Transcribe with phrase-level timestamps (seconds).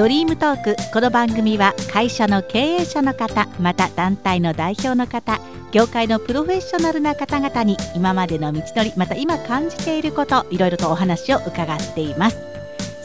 [0.00, 0.76] ドリームトーク。
[0.94, 5.38] この番組は会社の経営者の方また団体の代表の方
[5.72, 12.38] 業界のプロフェッショナルな方々に今までの道のりまた今感じていることいろいろとお話を伺っています。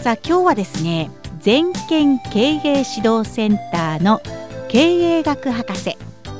[0.02, 1.12] さあ今日はですね
[1.42, 4.22] 全県経営指導センターの
[4.70, 5.98] 経営学博士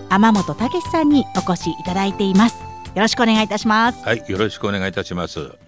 [0.08, 2.56] 天本武さんにお越しいただいています。
[2.96, 4.02] よろしくお願いいたします。
[4.06, 5.65] はいよろしくお願いいたします。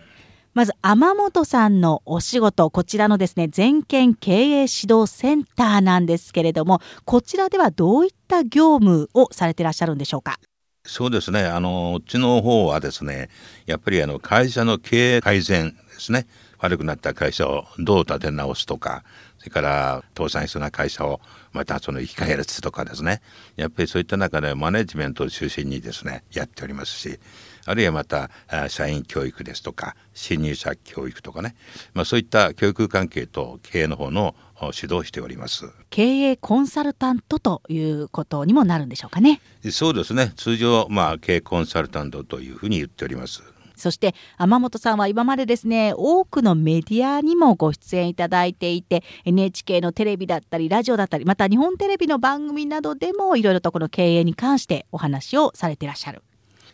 [0.58, 10.40] まず天本さんのお仕事こちらのですね全県経営指導センターなんですけれどもこちらではどういった業務をされてらっしゃるんでしょうか？
[10.84, 11.44] そうですね。
[11.44, 13.30] あのうちの方はですね
[13.68, 16.26] やっぱりあの会社の経営改善ですね。
[16.58, 19.04] 悪くなった会社をどう立て直すとか
[19.38, 21.22] それから倒産しそうな会社を
[21.54, 23.22] またその生き返らすとかですね。
[23.58, 27.20] やっぱりそういった中でマネジメントを中心にですねやっておりますし
[27.68, 28.32] あるいはまた
[28.70, 31.56] 社員教育ですとか新入社教育とかね、
[31.94, 34.36] まあ、そういった教育関係と経営の方の
[34.76, 35.70] 指導しております。
[35.90, 39.42] 経営コンサルタントということにもなるんでしょうかね。
[39.72, 40.34] そうですね。
[40.36, 43.44] 通常まあ経営コンサルタントというふうに言っております。
[43.78, 56.24] そして天本さんは今までですね多くのメディアにもご出演いただいていて NHK のテレビだったりラジオだったりまた日本テレビの番組などでもいろいろとこの経営に関してお話をされていらっしゃる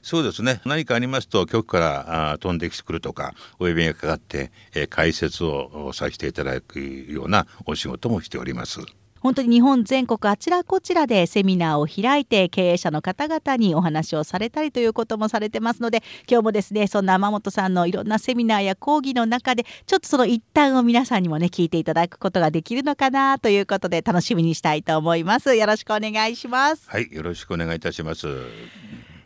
[0.04, 0.62] そうですね。
[0.66, 8.82] 何かありますと局からあ飛んできてくるとかお呼びがかかって、えー、解説をさせていただくようなお仕事もしております。
[9.22, 25.56] 本当に日本全国あちらこちらでセミナーを開いて経営者の方々にお話をされたりということもされてますので今日もですねそんな天本さんのいろんなセミナーや講義の中でちょっとその一端を皆さんにもね聞いていただくことができるのかなということで楽しみにしたいと思います。
[25.56, 26.90] よろしくお願いします。
[26.90, 28.28] はいよろしくお願いいたします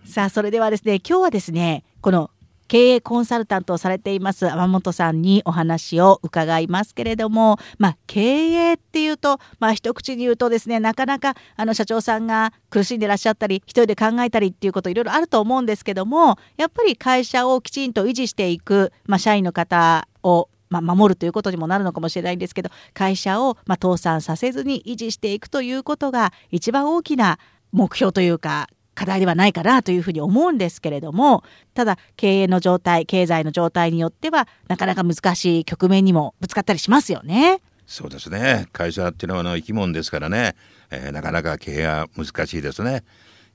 [0.08, 2.32] さあそれではですね今日はですねこの
[2.70, 27.40] 経営コンサルタントをされています天本さんにお話を伺いますけれども、まあ、経営っていうと、まあ、一口に言うとですねなかなかあの社長さんが苦しんでらっしゃったり一人で考えたりっていうこといろいろあると思うんですけどもやっぱり会社をきちんと維持していく、まあ、社員の方をまあ、守るということにもなるのかもしれないんですけど会社をま倒産させずに維持していくということが一番大きな
[27.72, 31.44] 目標というか課題ではないかなというふうに思うんですけれども
[31.76, 37.62] ただ経営の状態経済の状態によってはなかなか難しい局面にもぶつかったりしますよね。
[37.86, 40.56] そうですね会社っていうのはの生き物ですからね、
[40.90, 43.04] えー、なかなか経営は難しいですね。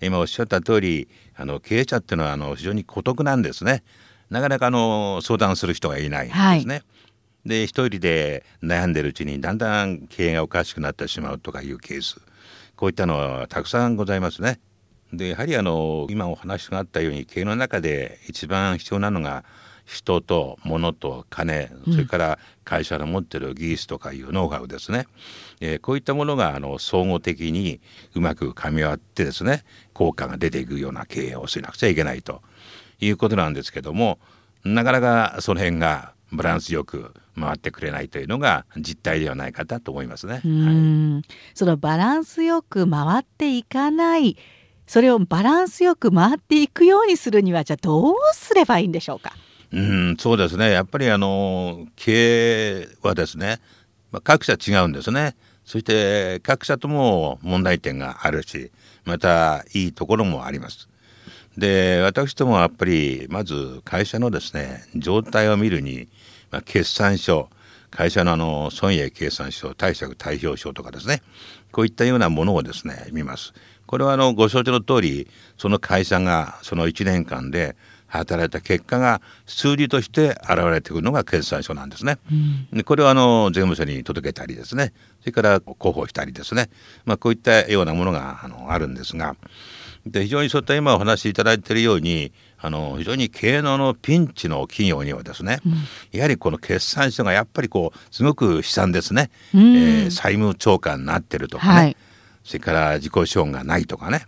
[0.00, 3.82] 今おっしゃった通りあの経営者っていうのはあの非常に孤独なんですね。
[4.30, 6.74] なかなかあの相談する人がいないんですね。
[6.74, 6.82] はい
[7.44, 12.20] で一人で悩んでるうちにだんだん経営がおかしくなってしまうとかいうケース
[12.76, 14.60] こういったのはたくさんございますね。
[15.12, 19.44] でやはりあの今お話があったように経営の中で一番必要なのが
[19.84, 25.06] 人と物と金それから会社の持ってる技術とかいうノウハウですね、
[25.60, 27.80] えー、こういったものがあの総合的に
[28.14, 32.42] うまく噛み合ってですね効果が出ていくような経営をしなくちゃいけないと
[33.00, 34.18] いうことなんですけども
[34.64, 40.34] なかなかその辺がバランスよく回ってくれないというのが実態ではないかと思いますね。
[40.34, 40.42] はい、
[41.54, 44.36] そのバランスよく回っていかない
[44.86, 49.32] それをバランスよく回っていくようにするにはじゃあどうすればいいんでしょうか？
[49.72, 50.70] うんそうですね。
[50.70, 53.58] やっぱりあの経営はですね、
[54.10, 55.34] まあ、各社違うんですね。
[55.64, 58.70] そして各社とも問題点があるし
[59.04, 60.88] またいいところもあります。
[61.56, 66.08] で私どもはやっぱりまず会社のですね状態を見るに、
[66.50, 67.48] まあ、決算書
[67.90, 71.22] 会社のあの損益計算書貸借対表書とかですね
[71.70, 73.52] こういったようなものをですね見ます。
[73.92, 77.76] これはあのご承知の通りその会社がその1年間で
[78.06, 82.16] 働いた結果が数字として現れてくるのが決算書なんですね。
[82.30, 84.94] うん、でこれはあの税務署に届けたりですね。
[85.20, 86.70] それから広報したりですね、
[87.04, 89.36] まあ、こういったようなものがあのあるんですが。
[90.06, 95.74] で非常にそういった今お話しいただいているようにあの非常に経営ののピンチの企業にはですね、うん、
[96.12, 101.96] やはりこの決算書がやっぱりこうすごく悲惨ですね、うん、えー、債務超過になってるとかね、はい
[102.44, 104.26] それから自己資本がないとかね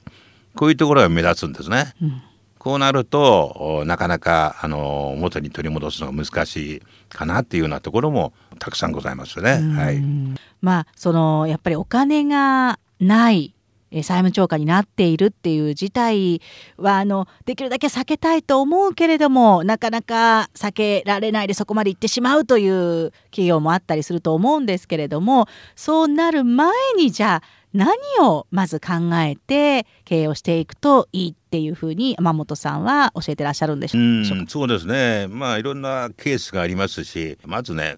[0.54, 1.94] こういうところが目立つんですね。
[2.00, 2.22] うん、
[2.58, 9.60] こうなるとなかなかあの元に取り戻すのが難しいかなっていうようなところもたくさんございますね。
[9.76, 10.02] はい、
[10.60, 13.54] まあそのやっぱりお金がない
[13.90, 16.40] 債務超過になっているっていう事態
[16.76, 25.46] はあのできるだけ避けたいと思うけれどもなかなか避けられないでそこまで行ってしまうという企業もあったりすると思うんですけれども
[25.76, 34.44] そうなる前にじゃあ何をまず考えて経営をしていくといいっていうふうに山本さんは教えてらっしゃるんでしょうか？
[34.48, 35.26] そうですね。
[35.28, 37.96] まあいろんなケースがありますしまずね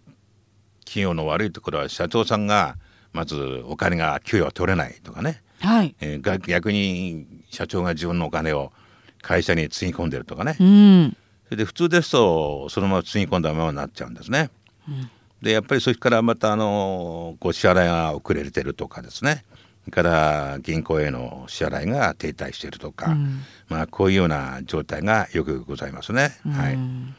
[0.87, 2.79] 企業の悪いところは社長さんが
[3.13, 3.37] まず
[3.67, 5.95] お金が給与取れないとかね、はい。
[6.01, 8.73] えー逆に社長が自分のお金を
[9.21, 11.17] 会社につぎ込んでるとかね、うん。
[11.47, 14.51] それで普通ですとそのままつぎ込んだままになっちゃうんですね。
[15.43, 19.45] でやっぱりそれからまたあのこう支払いが遅れてるとかですね
[19.91, 26.37] から銀行への支払いが停滞しているとか、うんまあこういうような状態がよくございますね。
[26.45, 27.15] はい、うん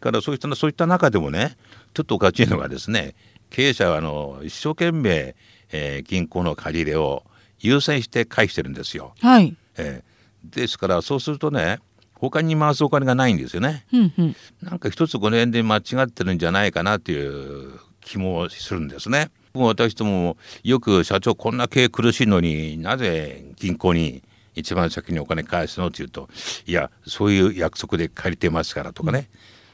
[0.00, 1.56] からそういったそういった中でもね
[1.94, 3.14] ちょっとおかしいのがですね
[3.50, 5.34] 経営者はあの一生懸命、
[5.72, 7.22] えー銀行の借り入れを
[7.58, 9.14] 優先して返してるんですよ。
[9.20, 9.56] はい。
[9.76, 11.80] えーですからそうするとね
[12.14, 13.84] 他に回すお金がないんですよね。
[13.92, 14.36] うんうん。
[14.62, 19.30] なんか一つこの辺で間違ってるんじゃないかなという気もするんですね。
[19.56, 24.22] 僕も私どもよく社長こんな経営苦しいのになぜ銀行に
[24.54, 26.28] 一番先にお金返すのって言うと
[26.66, 29.28] いやそういう約束で借りてますからとかね。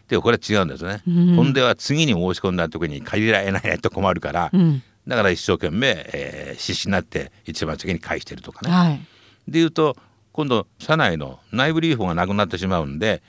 [0.08, 1.02] でこれは違うんですね。
[1.06, 4.82] うんほんでは次に申し込んだ時に借りられないと困るから、うん。
[5.08, 8.72] だから一生懸命、えー必死になって一番先に返してるとかね。
[8.72, 9.00] はい。
[9.48, 9.96] でいうと
[10.32, 13.22] 今度社内の内部留保がなくなってしまうんで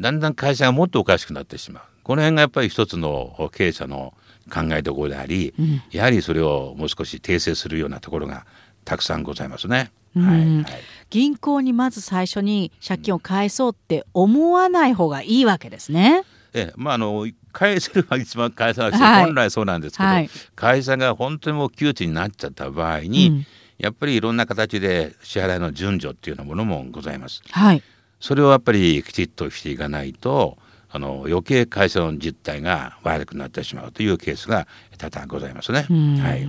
[0.00, 4.12] だんだん会社がもっとおかしくなってしまうこの辺がやっぱり一つの経営者の
[4.52, 8.46] 考えどころであり、うんやはりそれをもう少し訂正するようなところが
[8.84, 9.90] たくさんございますね。
[10.16, 16.24] うんはいはい銀行にまず最初に借金を返そうって思わない方がいいわけですね。
[16.52, 23.46] ええまああの返せるは一番返さなくて、はい本来そうなんですけど、はい会社が本当にもう窮地になっちゃった場合に、うん
[23.76, 27.42] やっぱりいろんな形で支払いの順序っていうようなものもございます。
[27.50, 27.82] はい。
[28.20, 30.56] それをやっぱりきちっとしていかないと
[30.94, 35.86] あの余計会社の実態が悪くなってしまうというケースが多々ございますね。
[35.90, 36.46] うんはい。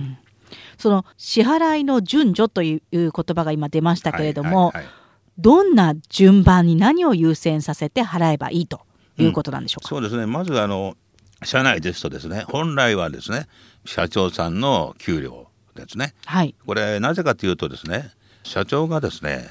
[0.78, 4.92] その支払いの順序という言葉が今出ましたけれども、はいはいはい
[5.38, 8.80] どんな順番に何を優先させて払えばいいと
[9.18, 9.88] いうことなんでしょうか？
[9.90, 10.96] そうですねまずあの
[11.44, 13.46] 社内ですとですね本来はですね
[13.84, 16.54] 社長さんの給料ですねはい。
[16.66, 18.12] これなぜかというとですね
[18.44, 19.50] 社長がですね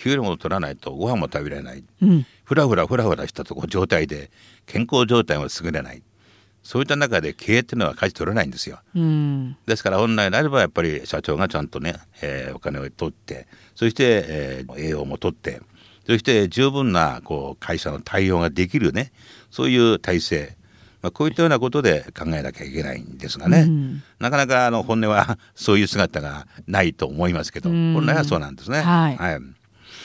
[0.00, 2.26] 給料を取らないとご飯も食べられないうん。
[2.44, 4.30] ふらふらふらふらしたとこ状態で
[4.66, 6.02] 健康状態も優れない
[6.62, 8.80] そういった中で経営っていうのは舵取れないんですよ。
[8.94, 9.56] うん。
[9.66, 15.60] ですから本来であればやっぱり社長がちゃんとね、えーお金を取ってそして、えー栄養も取って
[16.06, 19.12] そして十分なこう会社の対応ができるね
[19.50, 20.56] そういう体制、
[21.02, 28.80] まあ、こういったようなことで考えなきゃいけないんですがね、うんなかなかあの本音はそういう姿がないと思いますけどうん本来はそうなんですね。
[28.80, 29.16] はい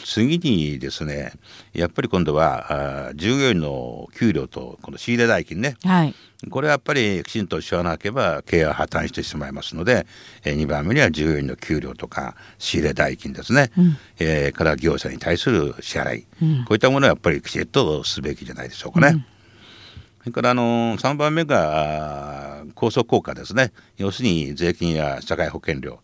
[0.06, 1.34] 次にですね
[1.74, 5.78] やっぱり今度はあー従業員の給料とこの仕入れ代金ね。
[5.84, 6.16] はい。
[6.52, 10.06] これはやっぱりきちんと知らなければ経営は破綻してしまいますので、
[10.44, 13.98] え2番目には従業員の給料とか仕入れ代金ですね、うん。
[14.20, 16.58] えーから業者に対する支払い、うん。
[16.66, 19.26] こういったものはやっぱりきちっとすべきじゃないでしょうかね。
[20.20, 23.72] それからあの3番目が高速効果ですね。
[23.98, 26.00] 要するに税金や社会保険料、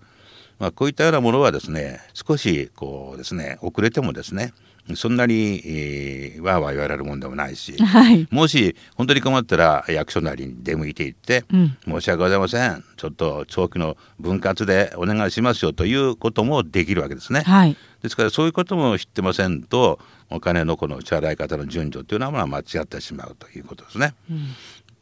[0.62, 4.54] まあ、こういったようなものはですね少しこうですね遅れてもですね
[4.96, 8.28] そんなに、えー、わーわー言われるもんでもないしはい。
[8.30, 17.42] もし本当に困ったら役所なりに出向いていって、うん申し訳ございませんちょっと長期の分割でお願いしますよということもできるわけですね。
[17.42, 17.76] はい。
[18.04, 19.98] ですからそういうことも知ってませんと
[20.30, 24.14] お金のこの支払い方の順序というのはまあ間違ってしまうということですね。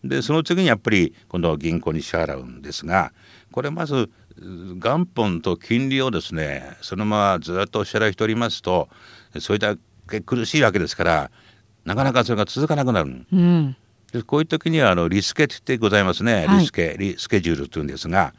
[0.06, 3.12] でその次にやっぱり今度は銀行に支払うんですが
[3.52, 4.10] これまずう
[4.42, 8.90] 元本と金利をですねそのままずっとお支払いしておりますと
[9.40, 9.76] そういった
[10.22, 11.32] 苦しいわけですから
[11.86, 13.26] なかなかそれが続かなくなる。
[13.32, 13.76] うん。
[14.12, 18.34] でこういう時にはあのリスケってございますね、はいリスケリスケジュールというんですが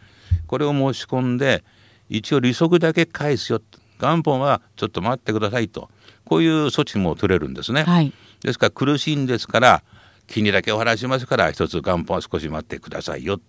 [0.47, 1.63] これを申し込んで
[2.09, 3.61] 一応利息だけ返すよ
[3.99, 5.91] 元本はちょっと待ってくださいと
[6.25, 7.85] こういう措置も取れるんですね。
[7.85, 8.13] はい。
[8.43, 9.83] ですから苦しいんですから
[10.27, 13.41] 金利だけお払いしますから一つ元本は少し待ってくださいよ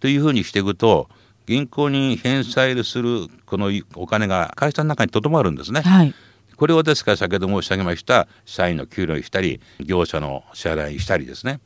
[0.00, 1.08] というふうにしていくと
[1.50, 5.80] 銀行に返済するこのお金が会社の中にとどまるんですね。
[5.80, 6.14] はい。
[6.56, 11.58] これをですから先ほど申し上げました社員の給料にしたり業者の支払いにしたりですね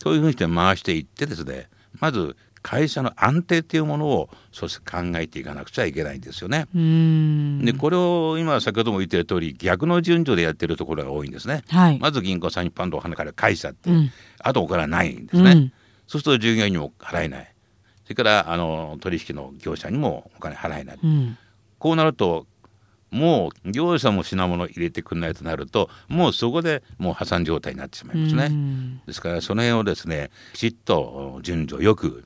[0.00, 1.68] そういうふうにして回していってですね
[1.98, 6.66] まず会社の安定っていうものをそして考えていかなくちゃいけないんですよね。
[6.72, 7.64] うん。
[7.64, 11.64] でこれを今先ほども言ってる通り逆の順序でやってるところが多いんですね。
[11.68, 11.98] はい。
[11.98, 14.12] まず銀行さんにパンとお金から返しちゃって、うん
[14.44, 15.50] あとお金はないんですね。
[15.50, 15.72] うん
[16.06, 17.51] そうすると従業員にも払えないそ
[18.12, 20.98] れからあの取引の業者にもお金払えない。
[21.02, 21.38] うん。
[21.78, 22.46] こうなると
[23.10, 28.46] もう業者も品物入れてくれないとなるともうそこでもう破産状態になってしまいますね。
[28.46, 32.24] うんですからその辺をですねきちっと順序よく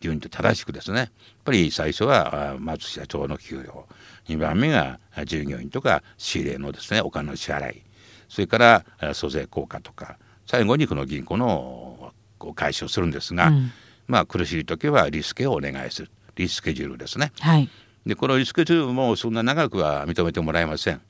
[0.00, 1.08] 順序正しくですねやっ
[1.44, 3.86] ぱり最初はあまず社長の給料
[4.28, 7.82] 2番目があ従業員とか仕入れのですねお金の支払い
[8.28, 13.72] それからあ租税効果とか最後にこの銀行のこう回収をするんですが、うん
[14.06, 17.32] まあ苦しい時はリスケをお願いするリスケジュールですね。
[17.40, 17.68] はい。
[18.04, 21.00] でこのリスケジュールもそんな長くは認めてもらえません。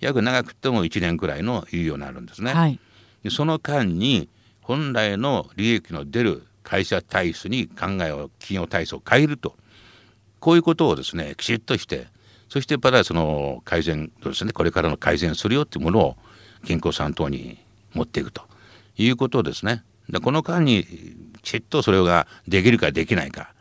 [0.00, 2.52] 約長くても1年くらいの猶予になるんですね。
[2.52, 2.78] はい。
[3.22, 4.28] でその間に
[4.62, 9.56] 本来の利益の出る会社体質に考えを企業体質を変えると
[10.38, 12.06] こういうことをですねきちっとして
[12.48, 16.16] そしてまたその改善ですねこれからの改善するよっていうものを
[16.64, 17.58] 銀行さん等に
[17.94, 18.42] 持っていくと
[18.96, 19.82] いうことですね。
[20.08, 20.86] でこの間に
[21.42, 23.52] ちっとそれができるかできないか。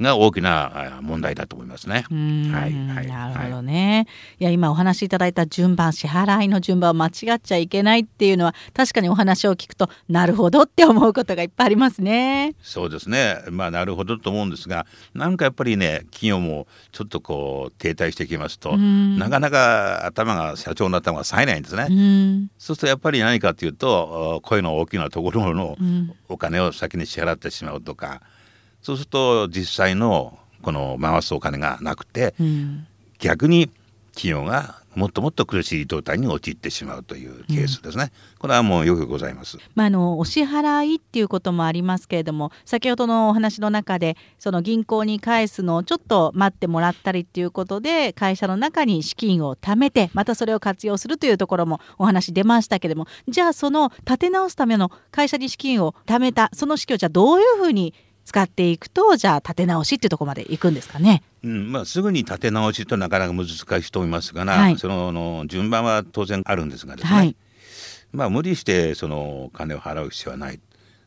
[0.00, 2.04] が大きなあ問題だと思いますね。
[2.10, 4.06] はいはいなるほどね、
[4.38, 12.54] い、や今お話しいただいた順番支払いの順番を間違っちゃいけないっていうのは確かにお話を聞くとなるほどって思うことがいっぱいありますね。
[12.60, 13.38] そうですね。
[13.50, 19.18] まあなるほどと思うんですがなんかやっぱりね企業もちょっとこう停滞してきますとうん。
[19.18, 21.86] なかなか頭が社長の頭が冴えないんですね。
[21.88, 22.50] うん。
[22.58, 26.12] そうするとやっぱり何かというと声の大きなところのうん。
[26.28, 28.20] お金を先に支払ってしまうとか
[28.86, 32.86] そうすると実際のこの回すお金がなくてうん
[33.18, 33.68] 逆に
[34.14, 38.12] 企業がもっともっと苦しい状態に陥ってしまうというケースですね。
[38.38, 39.58] これはもうよくございます。
[39.74, 57.92] まあ、あのお支払いっていうこともありますけれども先ほどのお話の中でその銀行に返すのをちょっと待ってもらったりっていうことで会社の中に資金を貯めてまたそれを活用するというところもお話出ましたけれどもじゃあその立て直すための会社に資金を貯めたその資金をじゃあどういうふうに
[58.26, 61.22] 使っていくとじゃあ立て直しっていうところまでいくんですかね。
[61.44, 64.78] うんまあ、すぐに立て直しとなかなか難しいと思いますがな、はい。
[64.78, 67.36] そのの順番は当然あるんですがですね、はい。
[68.12, 70.60] まあ、無理してそのお金を払う必要はない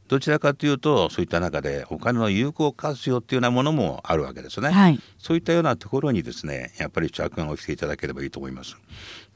[0.10, 5.00] どちらかというとそういった中でお金の有効活用っていうようなものもあるわけですね、はい。
[5.20, 8.76] そういったようなところにですねやっぱり着眼をしていただければいいと思います。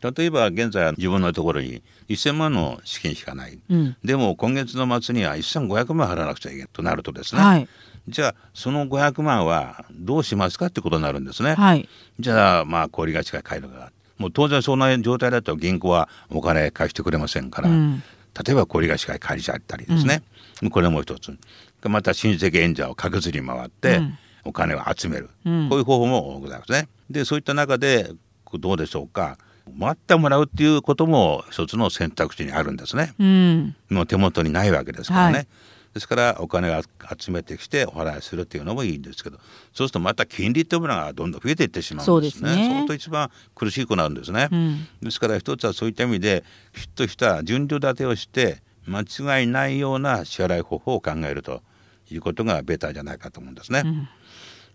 [0.01, 3.95] 例えば現在自分のところに1000万の資金しかない、うん。
[4.03, 7.67] でも今月の末には1500万払わなくちゃいけないとなるとですね、はい。
[8.09, 11.53] じゃあその500万はどうしますかってことになるんですね。
[11.53, 11.87] はい。
[12.19, 13.91] じゃあまあ小売貸しが買えるが。
[14.17, 18.03] もう当然そんな状態だと銀行はお金貸してくれませんから、うん。
[18.45, 20.23] 例えば小売貸しが借りちゃったりですね、
[20.69, 21.37] これも一つ
[21.83, 26.89] また親戚援者を確実に回ってうんお金を集める、うんこういう方法もございますね。
[27.09, 28.11] でそういった中で
[28.53, 29.37] どうでしょうか
[29.73, 33.13] 待ってもらうっていうことも一つの選択肢にあるんですね。
[33.19, 35.33] うんもう手元にないわけですからね。
[35.33, 35.47] はい
[35.93, 36.81] ですからお金を
[37.19, 39.37] 集めてきてお払いするっていうのもいいんですけど
[39.73, 42.49] そうするとまた金利っていうものがどんどん増えていってしまうんですね。
[42.49, 44.49] そうですね相当一番苦しくなるんですね。
[44.51, 46.43] うんですから一つはそういった意味で
[46.73, 51.61] きちっとした順序立てをして間違いないような支払い方法を考えると
[52.09, 53.83] いうことがベターじゃないかと思うんですね。
[53.85, 54.07] うん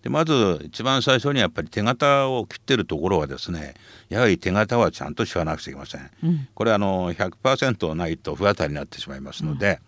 [0.03, 3.75] でまず一番最初にやっぱり手形を切ってるところはですね
[4.09, 6.11] やはり手形はちゃんと支払わなくちゃいけません。
[6.23, 9.81] うんこれあの100%ないと不当たりになってしまいますので,、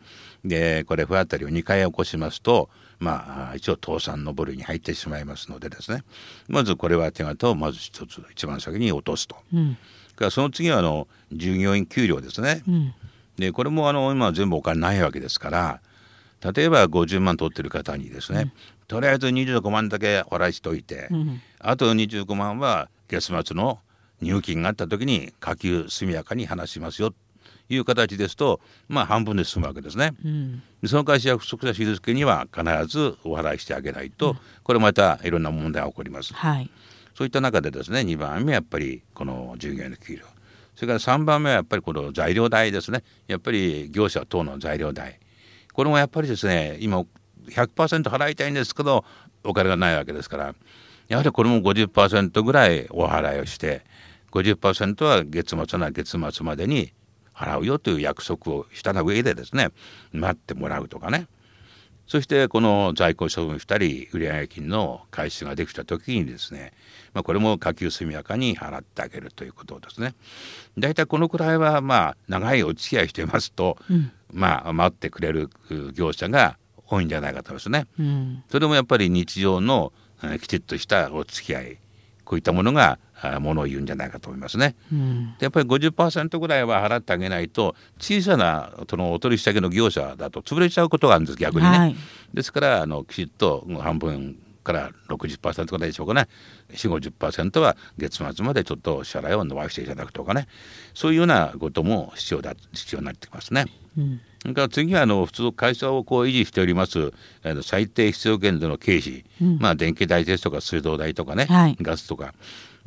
[0.45, 6.03] でこれ不当たりを2回起こしますとまあ一応倒産の部類に入ってしまいますのでですね
[6.49, 9.37] まずこれは手形をまず一つ一番先に落とすと。
[10.17, 12.63] からその次はあの従業員給料ですね。
[13.41, 15.81] うんでこれもあの今全部お金ないわけですから
[16.53, 18.53] 例えば50万取ってる方にですね、
[18.89, 23.79] とりあえず25万だけ払いしといて、うんあと25万は月末の
[24.23, 27.17] 入金があった時に下給速やかに話しますよと
[27.69, 30.15] いう形ですとまあ半分で済むわけですね。
[30.25, 30.63] うん。
[30.81, 36.33] でその会社約束した日付には必ずお払いしてあげないと、これまたいろんな問題が起こります。
[36.33, 36.71] はい。
[37.15, 40.25] そういった中でですね2番目はやっぱりこの従業員の給料
[40.81, 43.03] それから3番目はやっぱりこの材料代ですね。
[43.29, 45.21] やっぱり業者等の材料代。
[45.75, 47.05] これもやっぱりですね今
[47.51, 49.05] 100%払いたいんですけど
[49.45, 50.55] お金がないわけですから。
[51.09, 53.83] やはりこれも50%ぐらいお払いをして
[54.33, 56.95] 50%は月末な月末までに
[57.35, 59.69] 払うよという約束をした上でですね
[60.15, 61.27] 待ってもらうとかね。
[62.11, 66.73] そしてこの在庫処分したり売上金の回収ができた時にですね、
[67.15, 70.17] まあ、これも下給速やかに払ってあげるということですね。
[70.77, 77.87] 大体このくらいはまあ長いお付き合いしていますと、うんまあ待ってくれるう業者が多いんじゃないかと思いますね。
[78.01, 79.93] うんそれもやっぱり日常の
[80.25, 81.79] えーきちっとしたお付き合い
[82.31, 84.77] こういったものがあものを言うんじゃないかと思いますね。
[84.93, 91.77] うんでやっぱり50%ぐらいは払ってあげないと小さなそのお取引先の業者だと潰れちゃうことがあるんです逆にね。
[91.77, 91.97] はい
[92.33, 96.29] ですからあのきちっと半分から60%ぐらいでしょうかね
[96.73, 100.47] 4 5 0は月末までちょっと支払いを伸ばしていただくとかね
[100.95, 103.65] そういうようなことも必要だ必要になってきますね。
[103.99, 107.13] うんそれから次はあの普通会社をこう維持しております。
[107.43, 109.59] あの最低必要限度の経費、うん。
[109.59, 111.77] まあ電気代ですとか水道代とかね、はい。
[111.81, 112.35] ガスとか。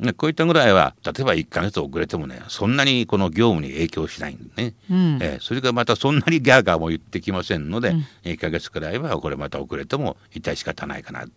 [0.00, 5.18] ねこういったぐらいは例えば1か月遅れてもねそんなにこの業務に影響しないんでね、うん。
[5.22, 8.04] えーそれからまたそんなにギャーガーも言ってきませんので、うん。
[8.24, 11.28] 1か月くらいはこれまた遅れても一体仕方ないかなと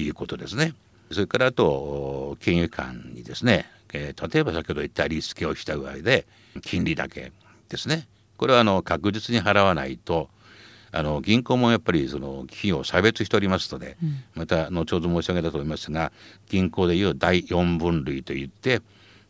[0.00, 0.74] いうことですね。
[1.10, 6.26] それからあと金融機関にですね、えー、例えば先ほど言ったリスケをした上で
[6.62, 7.32] 金利だけ
[7.68, 8.06] ですね
[8.38, 10.30] これはあの確実に払わないと
[10.90, 16.12] あの銀行もやっぱりその企業を差別しておりますので、うん、また後ほど申し上げたと思いますが
[16.48, 18.80] 銀行でいう第4分類といって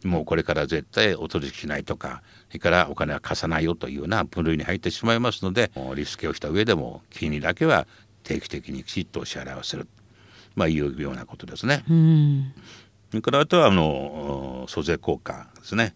[0.05, 7.87] もうこれから絶対お取引しないとかそれからお金は貸さないよというような分類に入ってしまいますのでリスケをした上でも金利だけは
[8.23, 9.89] 定期的にきちっとお支払いをする、
[10.55, 11.83] まあ、いうようなことですね。
[11.89, 12.53] うん
[13.11, 15.95] それからあとはあの租税効果ですね。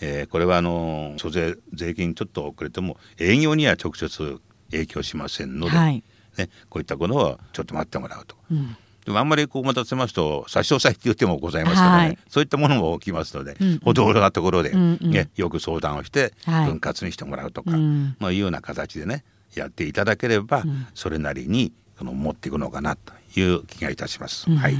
[0.00, 6.02] えー、これはあの租税税金ちょっと遅れても営業には直接影響しませんので、はい、
[6.36, 8.36] ね、こういったことはちょっと待ってもらうと。
[8.50, 8.76] うん。
[9.04, 13.72] でもあんまりこう待たせますと差し押さえって言ってもございますからね、はい、そういったものも起きますので、うん。
[13.72, 17.80] うん、ほどほどなところで、ね、うんうん、よく相談をして分割にしてもらうとか、はい、
[18.18, 19.24] まあ、いうような形でね
[19.54, 24.50] やっていただければ、それなりにこの持っていくのかなという気がいたします。
[24.50, 24.76] うん、はい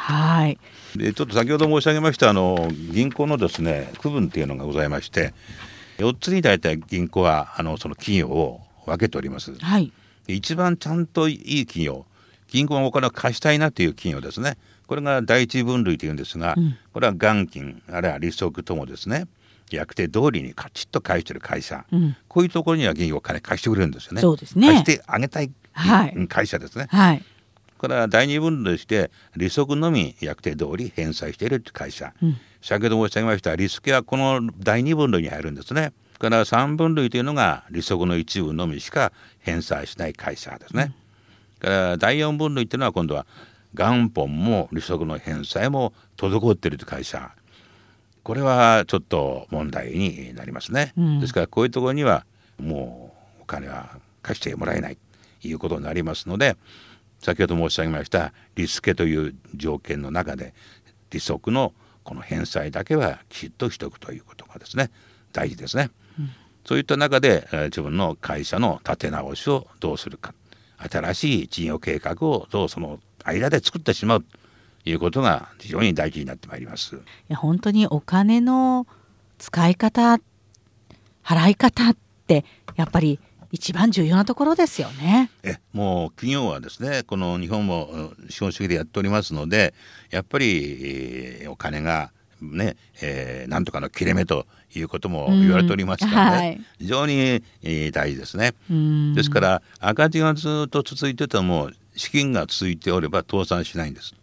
[0.00, 0.58] はい。
[0.96, 5.34] でちょっと先ほど申し上げましたあの銀行のですね区分っていうのがございまして
[5.98, 9.54] 4つに大体銀行はあのその企業を分けております。
[9.54, 9.92] はい、
[10.26, 12.06] 一番ちゃんといい企業
[12.48, 14.56] 銀行がお金を貸したいなという企業ですね。
[14.86, 19.28] これが第一分類というんですが、うん、これは元金あるいは利息ともですね
[19.70, 24.20] 約定通りにカチッと返してる会社、うん、こういうところには銀行お金貸してくれるんですよね。
[24.22, 24.66] そうですね。
[24.66, 25.52] 貸してあげたい。
[26.28, 26.88] 会社ですね。
[26.90, 27.22] はい、
[27.80, 35.94] これは第二分類して利息のみ約定通り返済している会社、うん、先ほど申し上げましたリスケはこの第二分類に入るんですね。
[36.18, 40.94] から三分類というのが利息の一部のみしか返済しない会社ですね。
[41.62, 43.24] うん、から第四分類というのは今度は
[43.72, 47.30] 元本も利息の返済も滞っているという会社
[48.22, 50.92] これはちょっと問題になりますね。
[50.98, 52.26] うん、ですからこういうところには
[52.58, 54.98] もうお金は貸してもらえない
[55.40, 56.58] ということになりますので
[57.20, 60.54] 先ほど申し上げましたリスケという条件の中で
[61.10, 64.90] 利息のこの返済だけはきちっとしておくということがですね
[65.32, 65.90] 大事ですね。
[66.18, 66.30] うん、
[66.64, 70.34] そういった中で、えー、自分の会社の立て直しをどうするか
[70.78, 74.26] 新しい事業計画をどうその間で作ってしまうと
[74.88, 76.96] いうことが非常に大事になってまいります。
[76.96, 78.86] いや本当にお金の
[79.38, 80.18] 使い方
[81.22, 82.44] 払い方って
[82.76, 83.20] やっぱり
[83.52, 85.30] 一番重要なところですよね。
[85.42, 89.74] えもう企業はですねこの日本も資本主義でやっておりますので
[90.10, 98.54] やっぱり、えー、お金がね、えー、なんとかの切れ目ということも言われておりますからね、はい、非常に、えー、大事ですね。
[99.14, 104.14] ですから赤字がずっと続いてても資金が続いておれば倒産しないんです。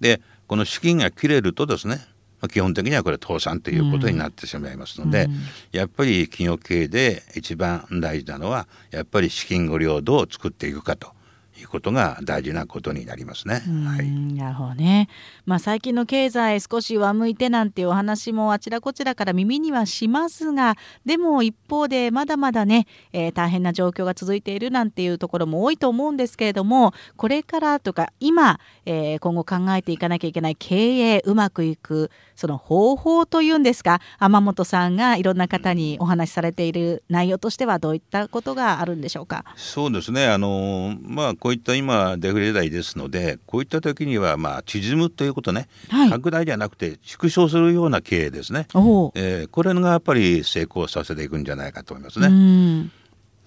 [0.00, 5.34] でこの資金が切れるとですねまあ、基本的にはこれ倒産ということになってしまいますので、うん、
[5.72, 11.17] やっぱり企業経営で一番大事なのはやっぱり資金ご領土を作っていくかと
[11.58, 13.62] いうことが大事なことになりますね。
[13.86, 15.08] はい、なるほどね。
[15.44, 39.44] まあ最近の経済少し上向いてなんていうお話もあちらこちらから耳にはしますが、でも一方でまだまだね、えー、大変な状況が続いているなんていうところも多いと思うんですけれども、これからとか今、えー、今後考えていかなきゃいけない経営うまくいくその方法というんですか、天本さんがいろんな方にお話しされている内容としてはどういったことがあるんでしょうか？
[39.56, 40.28] そうですね。
[40.28, 48.66] あのまあこういった今デフレ代ですのでこういった時にはまあ縮むということね、はい、拡大じゃなくて縮小するような経営ですね、
[49.14, 52.90] えー、これがやっぱり成功させていくんじゃないかと思いますね。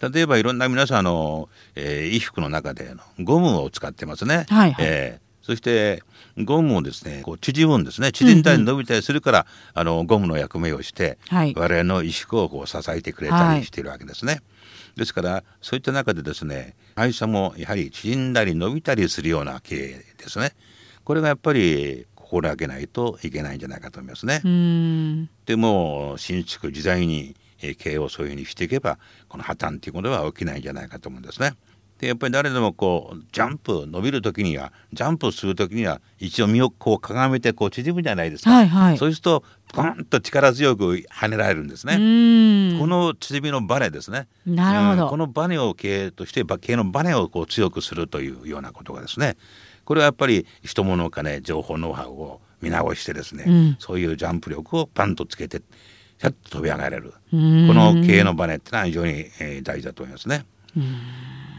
[0.02, 4.48] 例えばいろんな皆さんの、えー、衣服の中でゴムを使ってますね。
[4.50, 6.02] はい、はい、えー、そして
[6.44, 8.12] ゴムをですねこう縮むんですね。
[8.12, 9.46] 縮んだり伸びたりするから、うん
[9.84, 14.32] うん、あのゴムの役目をして、はい、我々の衣服をこう支えてくれたりしているわけですね。
[14.32, 14.42] はい
[14.96, 20.54] ですからそういった中でですね会社もやはり縮んだり伸びたりするような経営ですね
[21.04, 24.42] これがやっぱり心がけないといけないんじゃないかと思いますね。
[25.46, 31.56] でも新築時代に経営をそういうふうにしていけばこの破綻ということは起きないんじゃないかと思うんですね。
[32.00, 41.94] でやっぱり誰でもこうジャンプ伸びる時にはジャンプする時には一応身をこうかがめてこう縮むじゃないですか、はいはい、そうするとポンと力強く跳ねられるんですね。
[42.78, 44.28] この縮みのバネですね。
[44.46, 49.38] なるほど、うん、このバネを経営として経営のバネをこう強くするというようなことがですね。
[49.86, 55.62] これはやっぱり人物金情報ノウハウを見直してですね、うん、そういうジャンプ力をパンとつけて
[56.20, 57.12] ひゃっと飛び上がれる。
[57.12, 60.46] この経営のバネってのは非常に、えー、大事だと思いますね。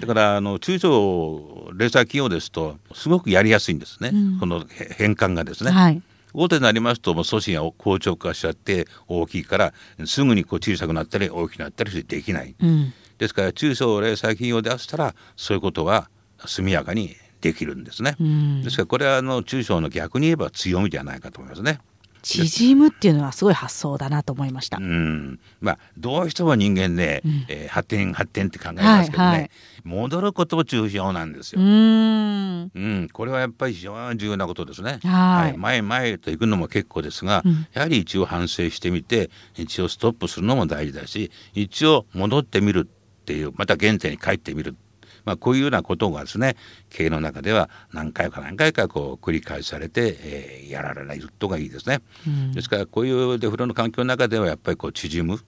[0.01, 4.65] だからあの中小零細企業ですとすごくやりやすいんですね、うん、この
[4.97, 5.71] 変換がですね。
[5.71, 6.03] はい
[6.35, 9.75] 大手になりますともう組織が硬直化しちゃって大きいから
[10.07, 18.17] すぐにこう小さくなったり大きくなったりしてできない、うん、ですから中小零細企業であったらそういうことは速やかにできるんですね。
[18.21, 21.81] うんですからこれはあの中小の逆に言えば強みではないかと思いますね。
[22.23, 24.79] 縮むっていうのはすごい発想だなと思いました。
[24.79, 27.45] うん、まあどうしても人間で、うん。
[27.49, 29.51] えー発展発展って考えますけどね、はいはい。
[29.85, 31.65] 戻ることも重要なんですうよ。
[31.65, 32.71] ーん。
[32.75, 35.01] うん、これはやっぱり非常に重要なことですね。
[35.03, 35.59] はい。
[35.59, 37.67] 前へ前へと行くのも結構ですが、うん。
[37.73, 44.77] やはり一応反省してみて一応ストップするのも大事だし一応戻ってみるっていうまた原点に帰ってみる、
[45.25, 46.57] まあ、こういうようなことがですね
[46.91, 52.01] 経営の中では何回か何回かこう繰り返されて、えーやられないとがいいですね。
[52.27, 55.39] うんですからこういうデフロの環境の中ではやっぱりこう縮む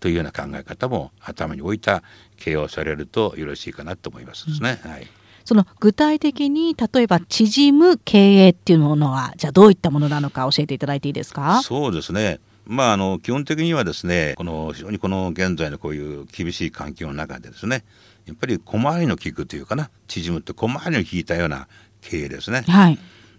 [0.00, 2.02] というような考え方も頭に置いた
[2.36, 4.78] 経営をされるとよろしいかなと思いますですね。
[4.82, 5.06] はい
[5.46, 11.62] その具体的に例えば縮む経営っていうものはじゃあどういったものなのか教えていただいていいですか？
[11.62, 12.40] そうですね。
[12.66, 17.84] まああの基本的にはですね、この非常にこの現在のこういう厳しい環境の中でですね、
[18.26, 21.68] やっぱり小回りの利くというかな、縮むって小回りの利いたような
[22.00, 22.64] 経営ですね。
[22.66, 22.98] はい。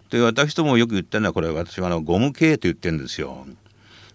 [0.10, 3.46] で私どもよく言ってるのはこれ私はあのゴム経営と言ってるんですよ。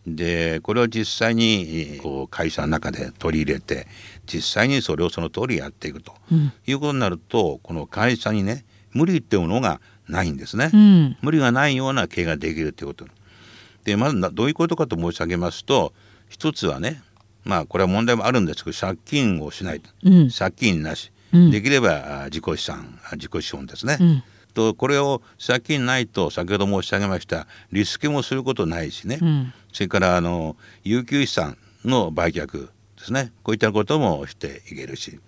[0.06, 3.86] でこれを実際にこう会社の中で取り入れて
[4.26, 6.52] 実際にそれをその通りやっていくとうん。
[6.66, 10.70] いうことになるとこの会社にね無理っていうものがないんですね。
[10.72, 11.16] うん。
[11.20, 13.06] 無理がないような経営ができるということ
[13.84, 15.92] でまずなどういうことかと申し上げますと
[16.28, 17.02] 一つはね
[17.44, 20.30] まあこれは問題もあるんですけど借金をしないとうん。
[20.30, 24.22] 借金なし、うんできればあ自己資産あ自己資本ですね、うん。
[24.52, 29.54] とこれを借金ないと先ほど申し上げましたリスケもすることないしね、うん。
[29.72, 35.18] それからあの有給資産の売却ですねこういったこともしていけるし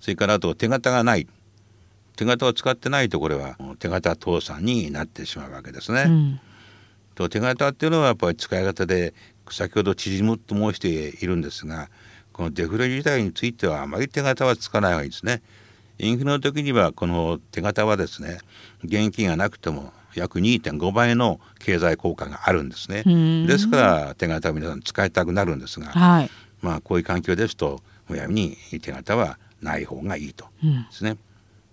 [0.00, 1.26] それからあと手形がない
[2.16, 6.04] 手形を使ってないとこれは手形倒産になってしまうわけですね。
[6.06, 6.40] うん。
[7.14, 9.14] と手形っていうのはやっぱり使い方で
[9.52, 11.88] 先ほど縮むと申しているんですが
[12.32, 15.42] このデフレ時代についてはあまり手形はつかない方がいいですね。
[15.98, 18.38] インフレの時にはこの手形はですね
[18.82, 23.04] 現金がなくても約2.5倍の経済効果があるんですね。
[23.06, 26.30] うんですから手形は皆さん使いたくなるんですが、はい。
[26.60, 30.82] まあこういう環境ですとむやみに手形はない方がいいとうん。
[30.82, 31.16] ですね。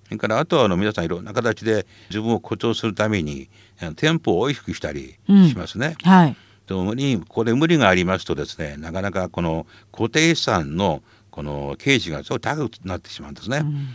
[0.06, 3.50] それからあとはあの皆さんいろんな形で自分を誇張するために
[3.96, 5.16] 店舗を大きくしたり
[5.50, 5.96] しますね。
[6.04, 6.36] はい。
[6.68, 13.58] でも無理ここで無理がありますとですねなかなかこの固定資産のこの経費がすごい高くなってしまうんですね。
[13.58, 13.88] うん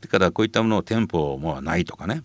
[0.00, 2.22] だからこういったものを店舗もないとかね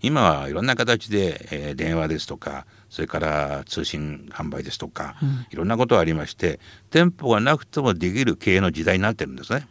[0.00, 6.58] 今はいろんな形で、えー電話ですとかそれから通信販売ですとか、うんいろんなことがありまして
[6.88, 9.68] 店舗がなくてもできる経営の時代になってるんですね。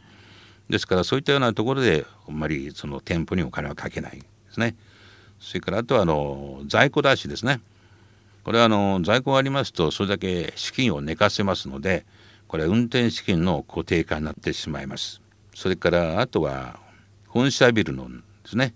[0.70, 4.76] ですからそういったようなところであんまりその店舗にお金はかけないですね。
[5.40, 7.60] それからあとはあの在庫出しですね。
[8.48, 12.06] これはあの在庫がありますとそれだけ資金を寝かせますので
[12.48, 15.22] これ運転資金の固定化になってしまいます。
[15.54, 16.80] それからあとは
[17.28, 18.74] 本社ビルのですね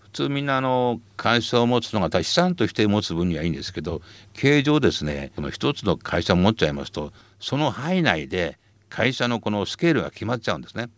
[0.00, 4.02] 普通みんなあの会社を持つのが資産として持つ分にはいいんですけど
[4.34, 8.58] 経営上ですねこの一つの会社を持っちゃいますとその範囲内で
[8.90, 10.90] 会社のこのスケールが決まっちゃうんですね。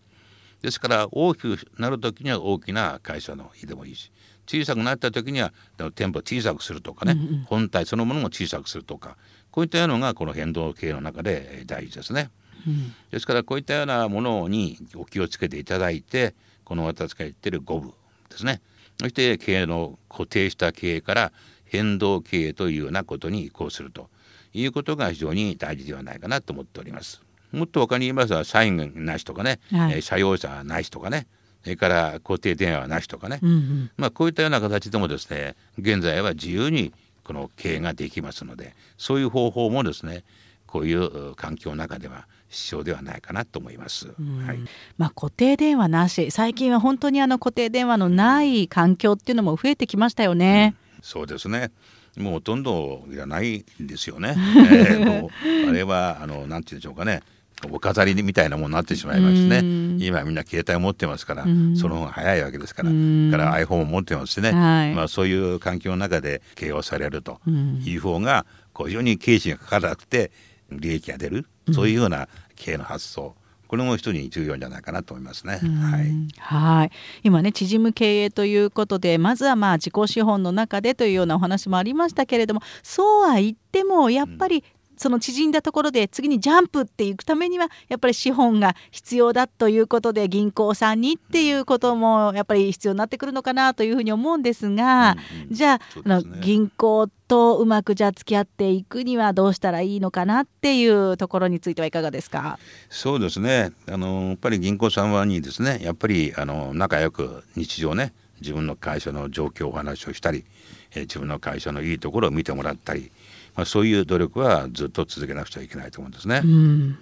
[0.63, 4.11] ですから大きくなる時には大きな会社の日でもいいし
[4.47, 5.53] 小さくなった時には
[5.95, 7.45] 店舗を小さくするとかね、うんうん。
[7.45, 9.17] 本体そのものも小さくするとか
[9.51, 12.31] こういったようなのがこの変動経営の中で大事ですね。
[12.67, 12.95] うん。
[13.11, 17.93] ですからこういったようなものにお気をつけていただいてこの私が言ってる五分
[18.31, 18.61] ですね。
[19.01, 21.33] そして経営の固定した経営から
[21.65, 24.09] 変動経営というようなことに移行すると。
[24.57, 27.21] いうことが非常に大事ではないかなと思っております。
[27.51, 29.95] もっと他に言いますと社員なしとかね、はい。
[29.95, 31.27] えー社用車なしとかね
[31.65, 33.91] それから固定電話なしとかね、うんうん。
[33.97, 36.93] まあ、こういったような形でもですね現在は自由に
[37.25, 40.25] この経営ができますのでそういう方法もですね
[40.67, 44.13] こういうう環境の中では必要ではないかなと思います。
[44.19, 44.47] うん。
[44.47, 44.59] はい、
[44.99, 46.31] まあ、固定電話なし。
[46.31, 50.75] 最近は本当にあの固定電話のない環境っていうのも増えてきましたよね。
[51.03, 51.71] そうですね。
[52.17, 54.37] もうほとんどいらないんですよね。
[54.71, 57.23] えーもうあれはあのなんて言うんでしょうかね
[57.71, 59.99] お飾りみたいなものになってしまいましてうん。
[59.99, 61.77] ね今みんな携帯を持ってますからうん。
[61.77, 62.91] その方が早いわけですから。
[62.91, 63.31] うん。
[63.31, 64.95] から iPhone も持ってますしね、はい。
[64.95, 67.83] まあ、そういう環境の中で経営をされるとうん。
[67.85, 70.31] いう方がこう非常に経費がかからなくて
[70.71, 73.35] 利益が出るそういうような経営の発想。
[73.67, 75.59] これも一人に重要じゃないかなと思いますね。
[75.59, 76.85] はい。
[76.85, 76.91] い。
[77.25, 84.63] 今ね縮む経営ということでまずはまあ自己資本の中でというようなお話もありましたけれどもそうは言ってもやっぱり
[85.05, 102.59] その縮んだところで次にジャンプっていくためにはやっぱり資本が必要だということで銀行さんにっていうこともやっぱり必要になってくるのかなというふうに思うんですが、うんうんじゃあ,、そうあの銀行とうまくじゃあ付き合っていくにはどうしたらいいのかなっていうところについてはいかがですか？
[102.89, 110.45] そうですねあのやっぱり銀行さんはにですねやっぱりあの仲良く日常ね自分の会社の状況お話をしたり、
[110.93, 113.13] えー、自分の会社のいいところを見てもらったり、
[113.55, 116.43] まあ、そういう努力はずっと続けなくちゃいけないと思うんですね。
[116.45, 116.99] うん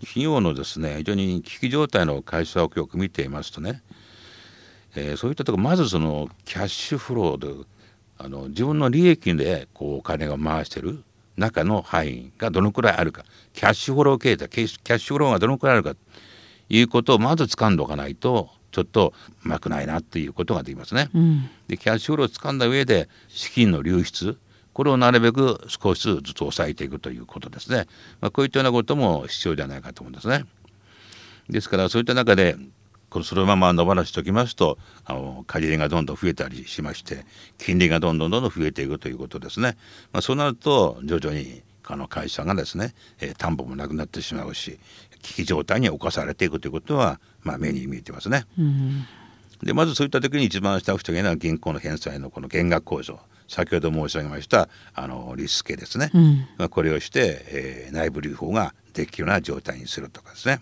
[0.00, 3.82] 企業のですね非常に危機状態の会社をよく見ていますとね、
[4.94, 7.66] えー、そういったところまずそのキャッシュフローで
[8.18, 11.02] あの自分の利益でこうお金が回してる
[11.36, 15.98] 中の範囲がどのくらいあるかキャッシュフロー形態キャッシュフローがどのくらいあるかと
[16.70, 19.12] いうことをまず掴んでおかないとちょっと
[19.44, 21.08] うまくないなっていうことができますね。
[21.14, 24.38] うん、でキャッシュフローを掴んだ上で資金の流出
[24.76, 27.86] これをなるべく少しずつ抑えていくということですね。
[28.20, 30.44] まあ、こういったようなことも必要じゃないかと思うんですね。
[31.48, 32.56] ですからそういった中で
[33.08, 37.24] これそのまま野放しておきますとあの借り入れがどんどん増えたりしまして
[37.56, 39.78] 金利がどんどんどんどん増えていくということですね。
[40.12, 44.78] まあ、そうなると徐々にあの会社がですね、えー、担保もなくなってしまうし
[45.22, 48.44] 危機状態に侵されていくということは、まあ、目に見えてますね。
[49.62, 60.60] でまずそういった時に一番下くといけないのは銀行の返済のこの減額控除先ほど申し上げましたあのリスケですね、うん、まあ、これをして、えー、内部留保ができるような状態にするとかですね。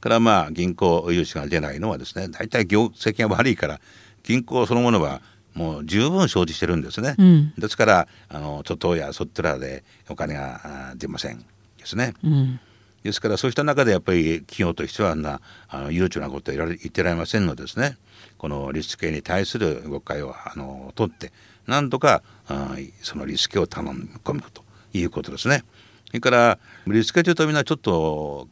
[0.00, 3.80] からまあ銀行融資が出ないのはですね大体業績が悪いから
[4.22, 5.20] 銀行そのものは
[5.54, 11.44] もう十分生じしてるんですね、うん、ですからあのちょっとやそっとらでお金が出ませんで
[11.84, 12.60] すね、うん、
[13.02, 17.96] ですからそうした中でやっぱり企業としてはあんなあの悠長なことを言ってられませんのでですね。
[18.38, 21.32] このリスク系に対する誤解をあの取って
[21.68, 25.62] なんとかあそのリスクを頼み込むということですね。
[26.06, 28.48] それからリスクというとみんなちょっと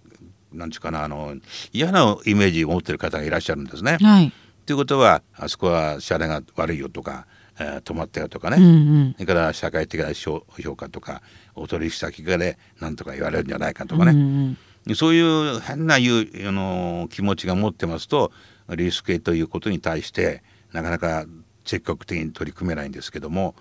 [0.53, 1.35] なんちゅうかなあの
[1.73, 3.97] 嫌なイメージを持っている方がいらっしゃるんですね。
[4.01, 4.33] はい、
[4.67, 7.27] ということはあそこは支払いが悪いよとか、
[7.59, 8.69] えー、止まったよとかね、うんう
[9.09, 10.43] ん、それから社会的な評
[10.77, 11.23] 価とか
[11.55, 18.31] お取引先がねなんとか言われるんじゃないかとかね、うんうん、そういう変ないうあの気持ちが持ってますと
[18.69, 21.25] リスクということに対してなかなか
[21.67, 23.55] 積極的に取り組めないんですけどもやっ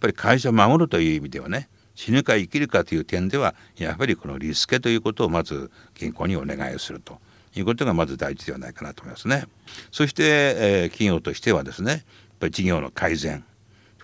[0.00, 7.18] ぱり会社を守るという意味ではね死ぬか生きるかという点ではやはりこのリスケということをまず銀行にお願いをすると
[7.54, 9.44] いうことがまず大事ではないかなと思いますね。
[9.90, 12.00] そして、えー、企業としてはですねやっ
[12.40, 13.44] ぱり事業の改善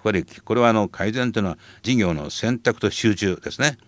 [0.03, 3.79] これこれはあの改善というのは事業の選択と集中ですね。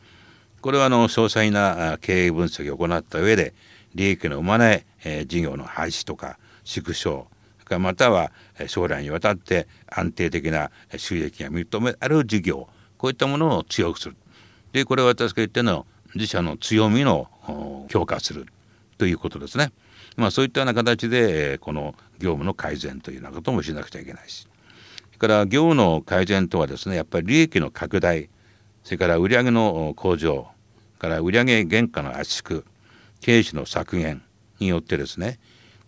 [0.60, 3.54] これはあの詳細な経営分析を行った上で
[3.94, 7.28] 利益の生まない、えー、事業の廃止とか縮小
[7.78, 8.32] または
[8.66, 14.16] 将来にわたって安定的な収益が認められる事業こういったものを強くする
[14.72, 17.28] でこれは私が言ってるのは自社の強みの
[17.88, 18.46] 強化する
[18.98, 19.72] ということですね。
[20.16, 24.48] まあ、そういったような形でこの業務の改善というようなこともしなくちゃいけないし
[25.06, 28.28] それから業務の改善とはですねやっぱり利益の拡大
[28.84, 30.48] それから売上の向上
[30.98, 32.64] から売上原価の圧縮
[33.20, 34.22] 経費の削減
[34.58, 35.38] によってですね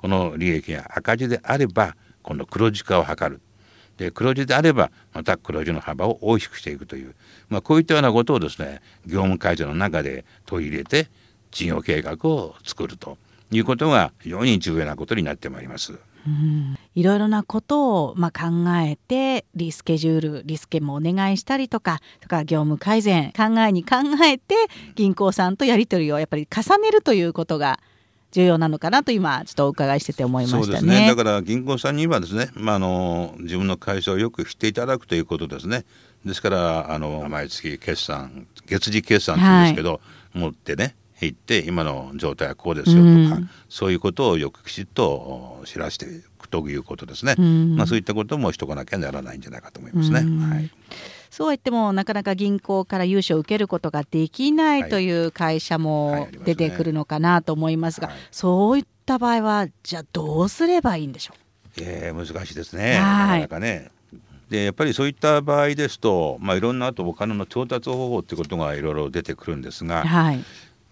[0.03, 3.41] この利益が赤字であれば今度黒字化を図る。
[3.97, 7.15] で黒字であればまた黒字の幅を大きくしていくという、
[7.49, 11.09] まあ、こういったようなことをですね業務改善の中で取り入れて
[11.51, 13.17] 事業計画を作ると。
[13.53, 15.99] いうことが非常に重要なことになってまいります。
[16.27, 18.47] うん、いろいろなことをまあ考
[18.87, 24.55] えてリスケジュールリスケもお願いしたりとかとか業務改善考えに考えて
[24.95, 27.81] 銀行さんとやり取りをやっぱり重ねるということが
[28.33, 30.65] 重要なのかなと今ちょっとお伺いしてて思いましたね。
[30.65, 31.07] そうですね。
[31.07, 35.85] だから銀行さんにはですね、まあ、あの自分の会社をよく知っていただくということですね。
[36.25, 40.01] ですからあの毎月決算月次決算って言うんですけど、は
[40.35, 50.21] い、持ってね行って今の状態はこうですよとか、うん、そういうことをよくきちっと知らせていくということですね、うん、まあ、そういったこともしとかなきゃならないんじゃないかと思いますね。
[50.21, 50.71] うん、はい
[51.33, 58.17] そうは言ってもなかなか銀行から融資を受けることができないという会社も出てくるのかなと思いますが、はい。
[58.17, 61.81] はいすねはい、そういった場合はじゃあどうすればいいんでしょう？
[61.81, 63.91] えー、難しいですね、なかなかね。
[64.51, 70.45] でやっぱりそういった場合ですと、まあ、いろんなあとお金の調達方法っていうことがいろいろ出てくるんですが、はい、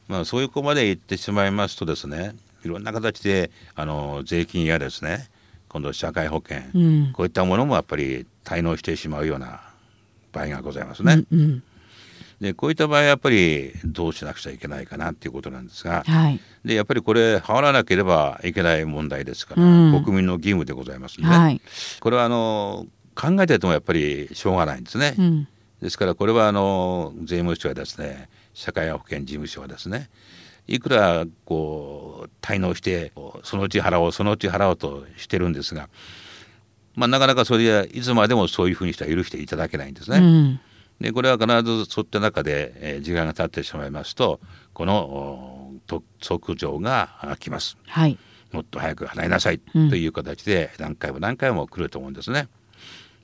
[0.09, 5.29] まあ、そういう子まで行ってしまいますとですねいろんな形であの税金やですね
[5.68, 9.61] 今度社会保険、うん、こういったものもやっぱり滞納してしまうような
[10.32, 11.24] 場合がございますね。
[11.30, 11.62] うんうん、
[12.40, 21.60] でこういった場合やっぱりどうしなくちゃいけないかなっていうことなんですが、はい、でやっぱりこれ払わなければいけない問題ですから、うん、国民の義務でございますので、はい、
[22.00, 25.14] これはあの考えててもやっぱりしょうがないんですね。
[25.18, 25.48] うん、
[25.82, 30.08] ですからこれはあの税務署やですね社会保険事務所はですね
[30.66, 33.12] いくらこう滞納して
[33.42, 35.88] そのうち払おうそのうち払おうとしてるんですが
[36.94, 40.18] まあ、なかなかそれはいつまでもそういうふうにしては許していただけないんですね。
[40.18, 40.61] うん、
[41.00, 44.40] でこれは必ずそういった中で、えー、時間が経ってしまいますと
[44.72, 47.76] この特訴状が来ます。
[47.87, 48.18] はい、
[48.53, 52.48] もっと早く払いなさいという形で何回も何回も来ると思うんですね。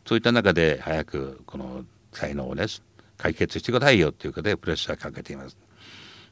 [0.07, 2.66] そういった中で早くこの才能をね
[3.18, 5.57] 解決してくださいよということでプレッシャーかけています。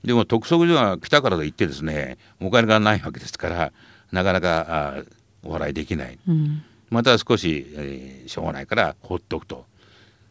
[0.05, 3.73] でも督促所が来たからといってですねお金がないわけですから
[4.13, 5.03] なかなかあ
[5.43, 9.65] お笑いできない、うん、また少し、えー、しょうがないから放っておくと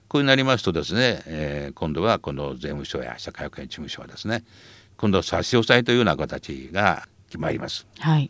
[0.07, 4.43] こうになりますとですね、えー、今度はこの税務署や社会保険事務所はですね
[4.97, 7.87] 今度は差し押さえというような形が決まります。
[7.97, 8.29] はい、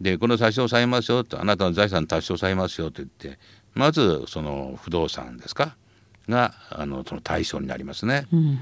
[0.00, 3.38] でこの差し押さえますよとあなたの財産差し押さえますよと言って
[3.74, 5.76] まずその不動産ですか
[6.28, 8.26] があのその対象になりますね。
[8.32, 8.58] うん、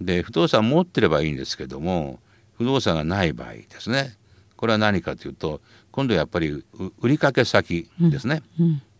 [0.00, 2.20] で不動産持ってればいいんですけども
[2.56, 4.16] 不動産がない場合ですね
[4.56, 5.60] これは何かというと
[5.94, 6.64] 今度やっぱり
[7.00, 8.42] 売掛先ですね、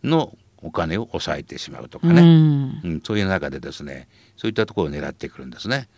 [0.01, 5.89] のお金を抑えてしまうとかね、うん、そういう中でですねそういったところを狙ってくるんですね。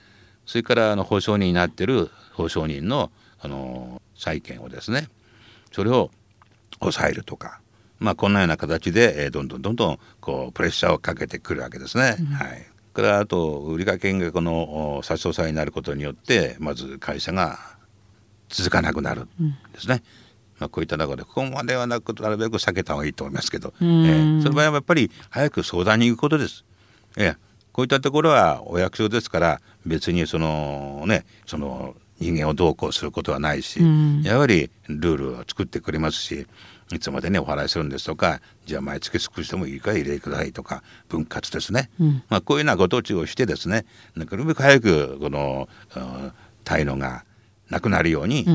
[0.47, 5.07] それからあの保証人になってる保証人のあの債権をですね
[5.71, 6.10] それを
[6.79, 7.62] 抑えるとか。
[7.99, 12.15] まあ、こんなような形で、えー、どんどんどんどんこうプレッシャーをかけてくるわけですね。
[12.19, 17.57] うん、はい、からあと売掛金額の差し押さえになることによってまず会社が
[18.49, 19.27] 続かなくなるん
[19.73, 19.95] ですね。
[19.95, 20.01] うん、
[20.59, 26.65] まあ、こういった中でここまではなくなるべく避けた方がいいと思いますけど、えー、その場合はやっぱり早く相談に行くことです。
[27.15, 27.37] えー、
[27.71, 33.79] こういったところはお役所ですから別にそのねその人間をどうこうすることはないし、
[34.23, 36.47] やはりルールを作ってくれますし
[36.91, 45.67] いつまでねお払いするんですとかじゃあ毎月少しでもいいから入れてくださいとか分割ですね、うん、まあ、こういうようなご当地をしてですねなるべく早くこの
[46.63, 47.25] 滞納が
[47.69, 48.45] なくなるように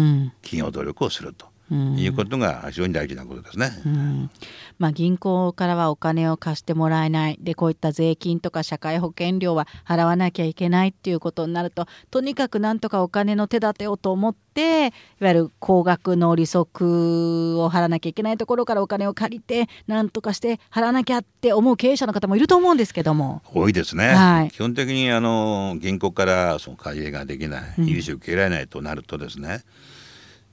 [0.42, 1.51] 企業努力をすると。
[1.70, 3.70] いうことが非常に大事なことですね。
[3.86, 4.30] うん。
[4.78, 7.38] まあ、銀行からはお金を貸してもらえない。
[7.40, 14.90] でこういった税金とか社会保険料は払わなきゃいけないっていうことになるととにかくなんとかお金の手立てをと思ってい
[15.24, 23.42] わゆる高額の利息を払わなきゃいけないところからお金を借りてなんとかして払わなきゃって思う経営者の方もいると思うんですけども。
[23.54, 29.48] 多いですね、はい、基本的にあの銀行からその借り入れができない融資受けられないとなるとですね、
[29.86, 29.91] うん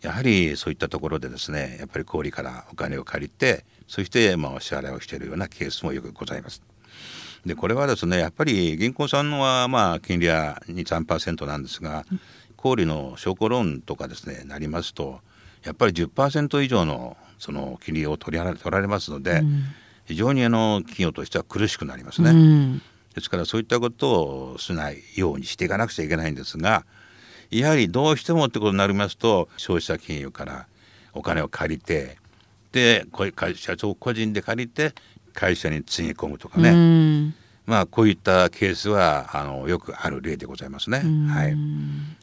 [0.02, 6.62] やはりそういったところでですねやっぱり小売からお金を借りてそしてまあお支払いをしているようなケースもよくございます。
[7.46, 12.06] でこれはですねやっぱり銀行さんのはまあ金利は23%なんですが
[12.58, 15.22] 小売の証拠ローンとかですねなりますと
[15.64, 19.64] やっぱり10%以上のその金利を取り取られますので、うん、
[20.06, 22.32] 非常にあの企業としては苦しくなりますね。
[22.32, 22.82] うん、
[23.16, 26.86] ですからそういったことをしないようにしていかなくちゃいけないんですが
[27.52, 30.68] やはりどうしてもってことになりますと消費者金融から
[31.14, 32.18] お金を借りて
[32.72, 33.06] で
[33.56, 34.94] 社長個人で借りて
[35.34, 37.34] 会社につぎ込むとかね、
[37.66, 41.02] まあこういったケースはあのよくある例でございますね。
[41.30, 41.56] はい、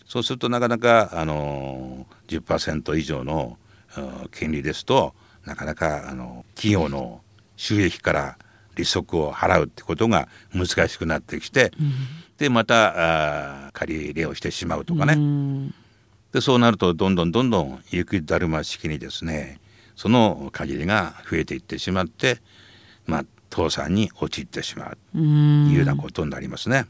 [0.06, 3.58] そうするとなかなかあの10%以上の
[4.32, 7.22] 金利ですとなかなかあの企業の
[7.56, 8.38] 収益から
[8.76, 11.92] 利息を払うってことが難しくなってきて、うん
[12.38, 15.72] でまたあ借り入れをしてしまうとかね。
[16.32, 19.58] でそうなるとどんどんどんどん雪だるま式にですね
[19.94, 22.38] その限りが増えていってしまって
[23.06, 24.98] まあ倒産に陥ってしまう。
[25.12, 26.86] というようなことになりますね。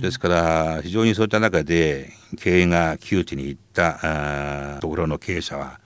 [0.00, 5.80] ですから非常にそういった中で経営が窮地にいったところの経営者は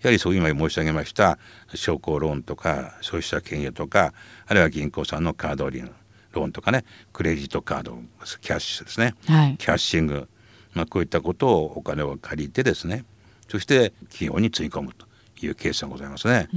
[0.00, 1.38] やはりそういう今申し上げました
[1.74, 4.14] 商工ローンとか消費者権益とか
[4.46, 5.90] あるいは銀行さんのカードリン
[6.38, 7.98] ローンとかねクレジットカード
[8.40, 10.28] キャッシュですね、はい、キャッシング、
[10.74, 13.04] まあ、こういったことをお金を借りてですね。
[13.48, 15.06] そして企業につぎ込むと
[15.46, 16.48] いうケースがございますね。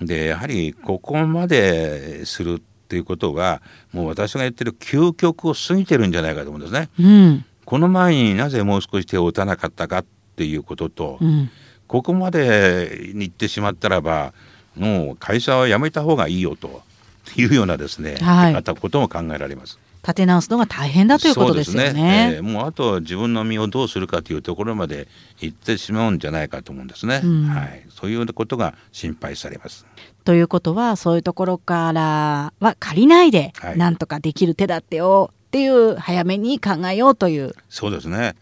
[0.00, 3.60] うん、でやはりここまでするっていうことは
[3.92, 6.88] もう私が言ってる究極を過ぎてるんじゃないかと思うんですね。
[6.98, 10.04] うん、この前になぜもう少し手を打たなかったかっ
[10.36, 11.50] ていうことと、うん、
[11.86, 14.32] ここまでに行ってしまったらば
[14.74, 16.82] もう会社は辞めた方がいいよと
[17.36, 19.78] いうようなですね、はい、ことも考えられます。
[20.02, 21.92] 立て直すのが大変だということですよね。
[21.92, 25.08] ねえー、もうあと自分の身をどうするかというところまで
[25.40, 27.20] 行ってしまうんじゃないかと思うんですね。
[27.22, 29.86] うん、はい、そういうことが心配されます。
[30.24, 37.54] ということはそういうところからは借りないでなんとかできる手立てをっていう早めに考えようという。
[37.68, 38.34] そうですね。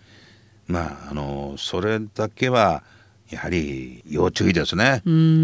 [0.69, 2.83] まああのそれだけは
[3.31, 5.03] やはり要注意ですね。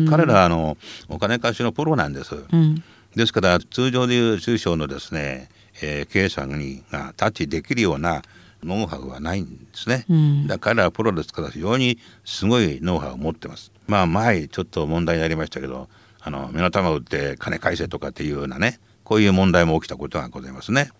[0.08, 0.76] 彼らあの
[1.08, 2.36] お金貸しのプロなんです。
[2.52, 2.84] うん
[3.14, 5.48] ですから通常でいう中小のですね、
[5.82, 8.22] えー、経営者にがタッチできるような
[8.62, 13.72] ノウハウはないんですね、うん、だからプロですから非常にすごいノウハウを持ってます。
[13.86, 15.88] まあ前ちょっと問題になりましたけど
[16.20, 20.90] あの目の玉を打って金返せとかっていうようなねこういう問題も起きたことがございますね。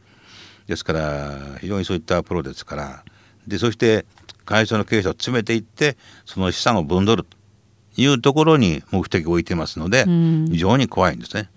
[0.67, 3.05] ですから非常にそういったプロですから
[3.47, 4.05] でそして
[4.45, 7.37] 会社の経営者を詰めていってその資産を分取ると
[7.97, 10.05] いうところに目的を置いてますので、
[10.51, 11.51] 非常に怖いんですね。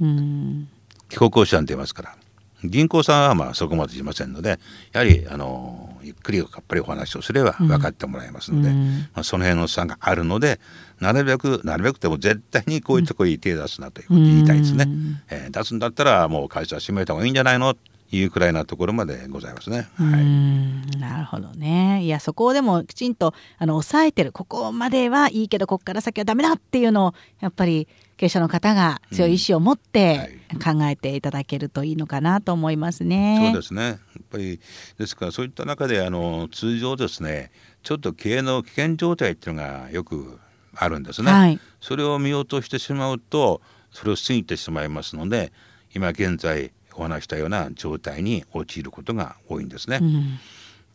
[1.10, 2.16] 帰国資産って言いますから
[2.64, 4.60] 銀行さんはまあそこまでしませんので
[4.92, 10.60] やはりあのゆっくりやっぱりお話をすれば分かってもらえますので、うん、まあ、その辺の差があるので
[11.00, 14.86] なるべくなるべくても絶対にこういうところに手を出すなということを言いたいですね。
[14.88, 17.76] うん、えー、出すんだったらもう会社閉めた方がいいんじゃないの
[18.12, 19.88] いうくらいなところまでございますね。
[19.96, 22.04] はい、なるほどね。
[22.04, 27.88] いやそこをでもきちんとあの抑えてるここまではいいけどここから先はダメだっていうのをやっぱり
[28.18, 33.52] 経営者の方が強い意志を持って考えていただけるといいのかなと思いますね。
[33.54, 33.84] そうですね。
[33.84, 33.98] やっ
[34.30, 34.60] ぱり
[34.98, 37.52] ですからそういった中であの通常ですね
[37.84, 40.40] ちょっと経営の危険状態っていうのがよく
[40.76, 41.32] あるんですね。
[41.32, 45.52] はい、それを見落としてしまうとそれを過ぎてしまいますので
[45.94, 50.00] 今現在お話したような状態に陥ることが多いんですね。
[50.02, 50.40] うん。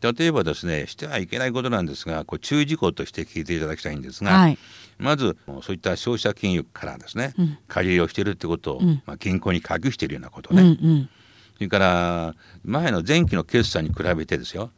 [0.01, 4.57] 例えばですねしてはいけないことなんですがこう注意事項として聞いていただきたいんですが、はい、
[4.97, 11.09] まずそういった消費者金融からですね、うん、借り入れをしているってことを、うん、まあ、銀行に隠しているようなことね、うんうん、
[11.53, 12.35] それから
[12.65, 14.71] 前の前期の決算に比べてですよ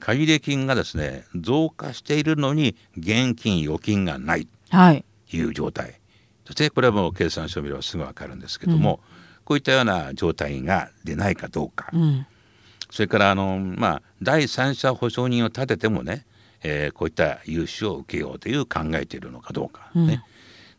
[0.00, 6.00] 借入金がですね増加しているのに現金預金がないという状態、はい、
[6.46, 9.00] そしてこれはもう決算書を見ればすぐ分かるんですけども、
[9.44, 11.90] こういったような状態が出ないかどうか、
[12.90, 16.24] それからあの、まあ、第三者保証人を立ててもね、
[16.62, 20.22] えー、こういった融資を受けようという考えているのかどうか、ね、うん、だか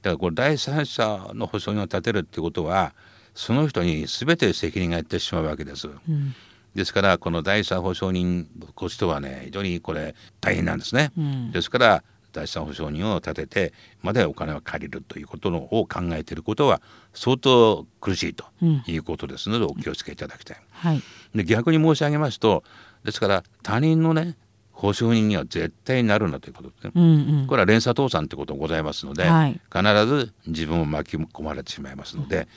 [0.04, 2.94] らこれ第三者の保証人を立てるってことは
[3.36, 5.88] その人に全て責任がいってしまうわけです。
[5.88, 6.36] うん、
[6.76, 11.12] ですからこの第三保証人こ人はね非常にこれ大変なんですね。
[11.18, 12.04] うん、ですから
[12.34, 16.82] 第三保証人を立ててまでお金を借りるということのを考えていることは
[17.14, 18.46] 相当苦しいと
[18.88, 20.58] いうことですので、お気をつけいただきたい。
[20.72, 21.02] はい、
[21.34, 22.64] で逆に申し上げますと
[23.06, 24.36] ですから他人のね
[24.72, 32.48] 保証人には絶対になるなということですね、うんうん、これは連鎖倒産ということがございますので、はい、必ず自分を巻き込まれてしまいますので、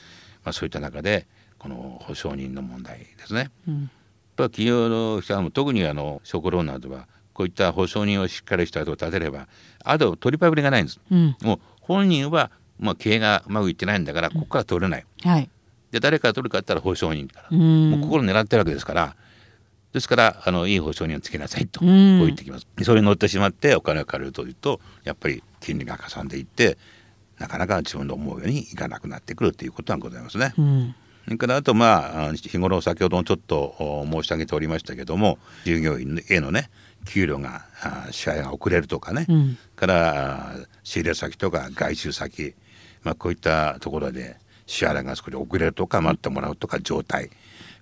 [0.43, 1.27] まあ、そういった中で
[1.59, 3.51] この保証人の問題ですね。
[3.67, 3.89] うん、
[4.35, 7.07] 企業の人は特にあの食ローンなどは
[7.37, 9.47] こういった保証人をしっかりした人を立てれば
[9.83, 15.47] あと取りパブりがないんです、うん、もう本人はまあ経営がうまくいってないんだからここから取れない、うん、はい、
[15.91, 19.15] で誰から取るかったら保証人から、もう心狙ってるわけですから。
[19.93, 22.67] ですからあのいい保証人をつけなさいと、こう言ってきます。
[22.83, 26.77] それに乗ってしまってお金を借りるというとやっぱり金利がかさんでいって
[27.39, 30.53] なかなか自分の思うようにいかなくなってくるということがございますね。
[30.57, 30.95] うん。
[31.27, 36.69] それからあとまあ日頃先ほどもちょっと申し上げておりましたけども従業員へのね
[37.07, 37.65] 給料が
[38.11, 40.53] 支払いが遅れるとかね、うん、から
[40.83, 42.53] 仕入れ先とか外注先、
[43.03, 47.29] まあ、こういったところで支払いが少し遅れるとか待ってもらうとか状態。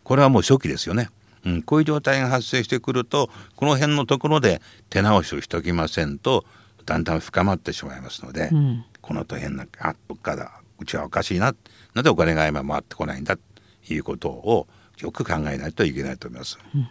[0.03, 1.09] これはもう初期ですよね。
[1.45, 6.43] うん、こういう状態が発生してくるとこの辺のところで手直しをしておきませんと
[6.85, 11.53] だんだん深まってしまいますので、うん、このと変なあどっかだうちはおかしいな
[11.93, 13.43] なぜお金が今回ってこないんだと
[13.93, 14.67] いうことを
[14.99, 16.57] よく考えないといけないと思います。
[16.73, 16.87] うん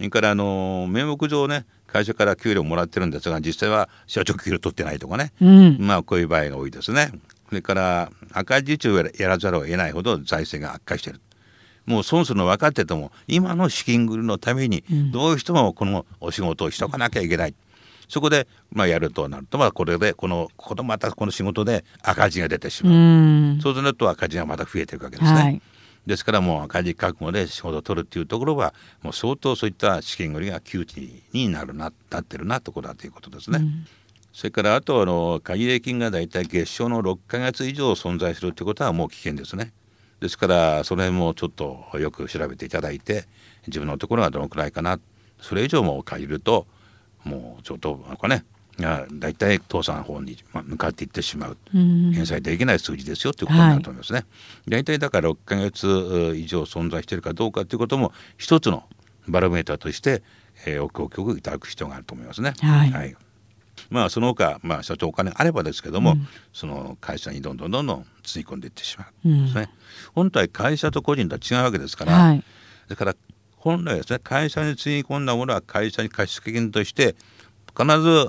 [0.00, 7.12] それからあの名目上ね会社から給料もらってるんですが実際は社長給料取ってないとかね、うん、まあこういう場合が多いですね。
[7.50, 11.20] それから赤字中をやらざるを得ないほど財政が悪化している。
[11.84, 17.50] もう損するの分かってても今の資金繰りのためにどうしてもこのお仕事をしとかなきゃいけない。
[17.50, 17.54] うん、
[18.08, 25.38] そこで、まあ、やるとなると、まあ、これでこのここまたこの仕事で赤字が出てしまう、うん、そうすると赤字がまた増えていくわけですね。
[25.38, 25.60] はい
[26.10, 33.58] ですからもう赤字覚悟で仕事を取るっていうところはもう相当そういった資金繰りが窮地になるななってるなところだということですね。
[33.58, 33.86] うん、
[34.32, 39.72] それからあとあの借入金がだいたい月賞の6か月以上存在するってことはもう危険ですね。
[40.18, 43.26] ですからその辺もちょっとよく調べていただいて
[43.68, 44.98] 自分のところはどのくらいかな
[45.40, 46.66] それ以上も借りると
[47.24, 48.44] もうちょっとなんかね
[48.78, 54.18] が大体倒産法に向かっていってしまう、返済できない数字ですよということになると思いますね。
[54.18, 54.24] は
[54.68, 58.84] い、大体だから6か月以上存在しているかどうかということも一つの
[59.28, 60.22] バロメーターとして、
[60.66, 62.54] えー、お聞きいただく必要があると思いますね。
[62.60, 63.16] はい、はい。
[63.88, 69.70] まあその他、まあ、社長お金あればですけども、うん、その会社にどんどんどんどんつぎ込んでいってしまう、ですね。
[70.14, 72.44] 本体会社と個人とは違うわけですから、はい、
[72.88, 73.16] だから
[73.56, 77.14] 本来ですね会社につぎ込んだものは会社に貸付金として
[77.76, 78.28] 必ず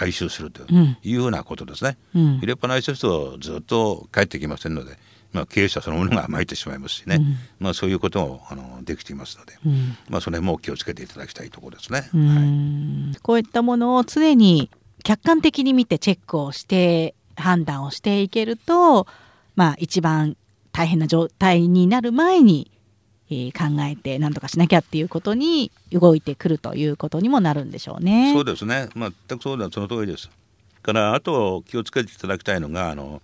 [0.00, 1.98] 回収するというようなことですね。
[2.14, 4.96] うん、入れっぱなしですとずっと帰ってきませんので、
[5.34, 12.08] まあ、経営者そのものが甘えてしまいますしね、うん、まあ、そういうこともあのできていますので、うん、まあ、それも気をつけていただきたいところですね。
[12.14, 14.70] はい、こういったものを常に
[15.04, 19.06] 客観的に見てチェックをして判断をしていけると、
[19.54, 20.34] まあ、一番
[20.72, 22.70] 大変な状態になる前に
[23.30, 28.32] えー考えて何とかしなきゃっていうことに動いてくるということにもなるんでしょうね。
[28.34, 28.88] そうですね。
[28.96, 30.30] 全くそうだその通りです。
[30.82, 33.22] からあと気をつけていただきたいのがあの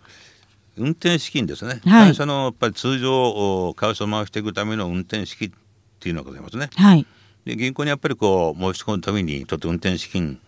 [0.77, 2.09] 運転資金ですね、はい。
[2.11, 5.53] 会社のやっぱり通常お会社を回していくための運転資金っ
[5.99, 6.71] ていうのがございますね。
[6.77, 7.07] はい。
[7.45, 10.39] で銀行にやっぱりこう申し込むためにちょっと運転資金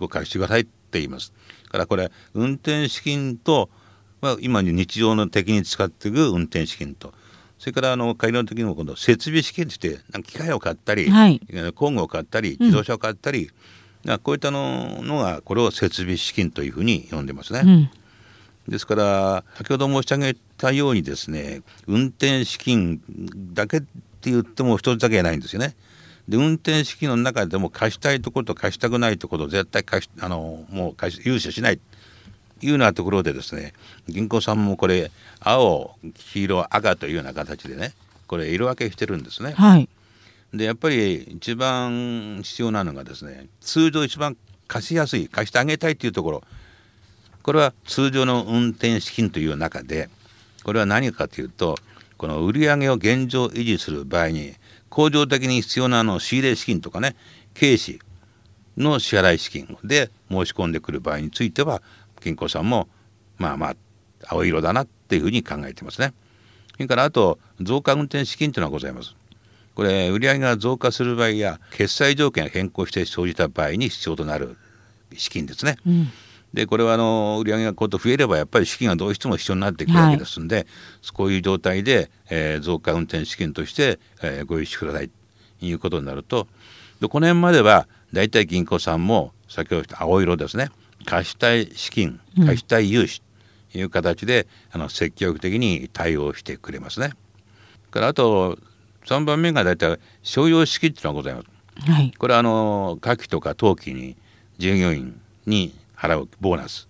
[0.00, 1.32] を貸してくださいって言います。
[1.70, 3.68] からこれ運転資金と、
[4.20, 7.12] まあ、今日常の的に使っていく運転資金と
[7.58, 11.40] それからあの改良的にも今度設備資金としてなんか機械を買ったり、はい
[11.74, 13.50] 工具を買ったり自動車を買ったり、
[14.04, 17.62] まあこういったののがこれを設備資金というふうに呼んでますね。
[17.64, 17.90] うん。
[18.68, 23.00] ですから先ほど申し上げたようにですね運転資金
[23.54, 23.86] だけって
[24.30, 25.76] 言っても一つだけじゃないんですよね。
[26.28, 31.80] で運転資金の中でも貸したいところと貸したくないところ絶対貸しあのもう貸し融資しない
[32.62, 33.72] いうようなところでですね
[34.08, 37.92] 銀行さんもこれ青黄色赤というような形でね
[38.26, 39.52] これ色分けしてるんですね。
[39.52, 39.88] はい。
[40.54, 44.36] でやっぱり一番必要なのがですね通常一番
[44.68, 46.42] 貸しやすい貸してあげたいというところ
[47.42, 50.08] これは通常の運転資金という中で
[50.64, 51.76] これは何かというと
[52.16, 54.54] この売上を現状維持する場合に
[54.88, 57.16] 恒常的に必要なあの仕入れ資金とかね
[57.54, 57.98] 経費
[58.76, 61.82] の支払い資金で申し込んでくる場合については
[62.26, 62.88] 銀行さんも
[63.38, 63.76] まあまあ
[64.28, 66.12] 青色だなっていうふうに考えてますね。
[66.72, 69.14] それからあと増加運転資金というのがございます。
[69.74, 74.56] これ売上が増加する場合や決済条件が変更して生じた場合に必要となる
[75.14, 75.76] 資金ですね。
[75.86, 76.08] うん。
[76.54, 80.66] でこれはあの売上がこと増えればやっぱり資金がどうしても必要になってくるわけですんで、
[81.12, 85.10] こういう状態で、えー増加運転資金として、えーご融資ください
[85.60, 86.48] ということになると
[87.00, 90.70] でこの辺までは大体銀行さんも先ほど言った青色ですね
[91.06, 93.22] 貸したい資金貸したい融資
[93.72, 97.12] という形で、あの積極的に対応してくれますね。
[97.90, 98.58] からあと
[99.06, 101.90] 3番目が大体商用資金っていうのがございます。
[101.90, 102.12] はい。
[102.16, 104.16] これはあの夏季とか冬季に
[104.58, 106.88] 従業員に払うボーナス、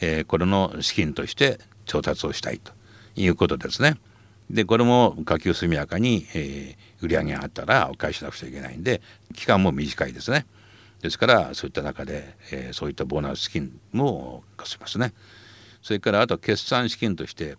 [0.00, 2.72] えーこれの資金として調達をしたいと
[3.16, 3.96] いうことですね。
[4.48, 9.00] でこれも下級速やかに、えー売り上げがあったらお返ししなくちゃいけないんで
[9.34, 10.44] 期間も短いですね。
[11.02, 15.12] ですからそういった中で、えーそういったボーナス資金も貸しますね。
[15.82, 17.56] それからあと決算資金として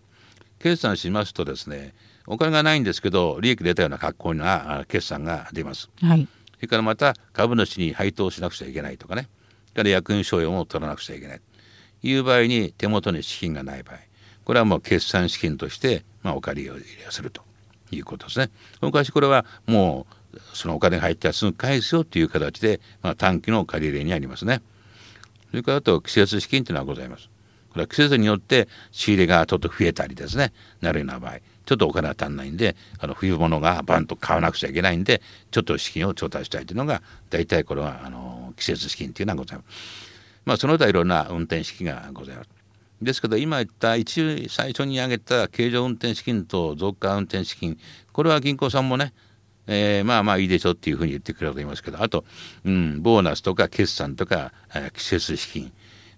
[0.58, 1.92] 決算しますとですね
[2.26, 5.90] お金がないんですけど利益出たような格好なあ決算が出ます。
[6.00, 6.28] はい。
[6.56, 9.28] それからまた株主に配当しなくちゃいけないとかね、
[9.72, 11.40] それから役員賞与も取らなくちゃいけない
[12.00, 13.96] という場合に手元に資金がない場合、
[14.44, 16.74] これはもう決算資金として、まあ、お借りを
[17.10, 17.42] すると
[17.90, 18.50] いうことですね。
[18.80, 20.14] 昔これはもう
[20.54, 24.62] そのお金が入ったらすぐ返すよという形で、まあ、短期の借り入れにありますね。
[25.50, 27.28] それからあと季節資金というのはございます。
[27.72, 30.52] これは季節によって仕入れがちょっと増えたりですね
[30.82, 40.12] なるような場合ちょっとお金が足んないんであの冬物がバンと買わなくちゃいけないんでちょっと資金を調達したいというのが大体これはあの季節資金というのはございます。
[40.44, 42.50] まあその他いろんな運転資金がございます。
[43.00, 47.78] ですけど今言った一最初に挙げた経常運転資金と増加運転資金
[48.12, 49.12] これは銀行さんもね
[49.66, 52.24] えーまあまあいいでしょっていうふうに言ってくれると思いますけどあと、
[52.64, 55.72] うん、ボーナスとか決算とか、えー季節資金。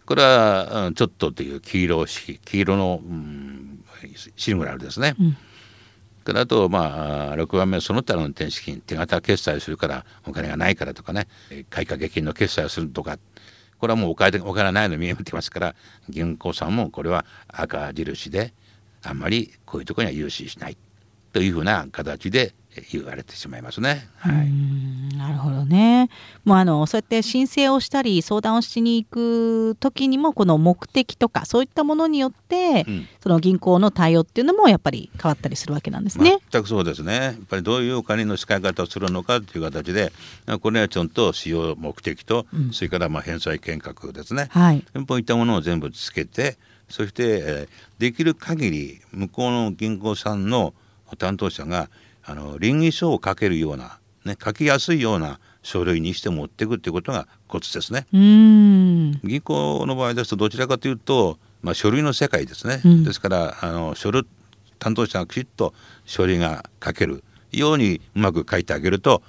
[0.07, 3.85] これは、うんちょっとという黄色式黄色の、うん、
[4.37, 5.15] シグナルですね。
[5.19, 5.37] うん。
[6.25, 13.19] からあとまあ6番目その他の運転資金手形決済するからお金がないからとかねえー買掛金の決済をするとか。
[13.77, 15.75] これはもうお金お金がないの見えてますから
[16.09, 18.55] 銀行さんもこれは赤印で
[19.03, 20.79] あんまりこういうところには融資しない。
[21.35, 24.09] というふうな形でえー言われてしまいますね。
[24.17, 26.09] はい、うんなるほどね。
[26.45, 36.39] もうあのそうやって申請をしたり相談をしに行く時にもこの目的とかそういったものによって、うんその銀行の対応っていうのもやっぱり変わったりするわけなんですね。
[36.51, 40.13] 全くそうですねやっぱりどういうお金の使い方をするのかという形で
[40.61, 44.85] これはちゃんと使用目的と、うんそれからまあ返済計画ですねはい。
[45.07, 46.59] こういったものを全部つけて
[46.89, 50.75] そして、えーできる限り向こうの銀行さんの
[51.17, 51.89] 担当者が
[52.27, 58.07] あの倫理書を書けるような、ね、書きやすいような書類にして持っていくということがコツですね。
[58.13, 63.05] 銀行の場合ですとどちらかというと、まあ、書類の世界ですね、うん。
[63.05, 64.27] ですからあの書類
[64.79, 65.73] 担当者がきちっと
[66.05, 69.23] 書類が書けるようにうまく書いてあげると、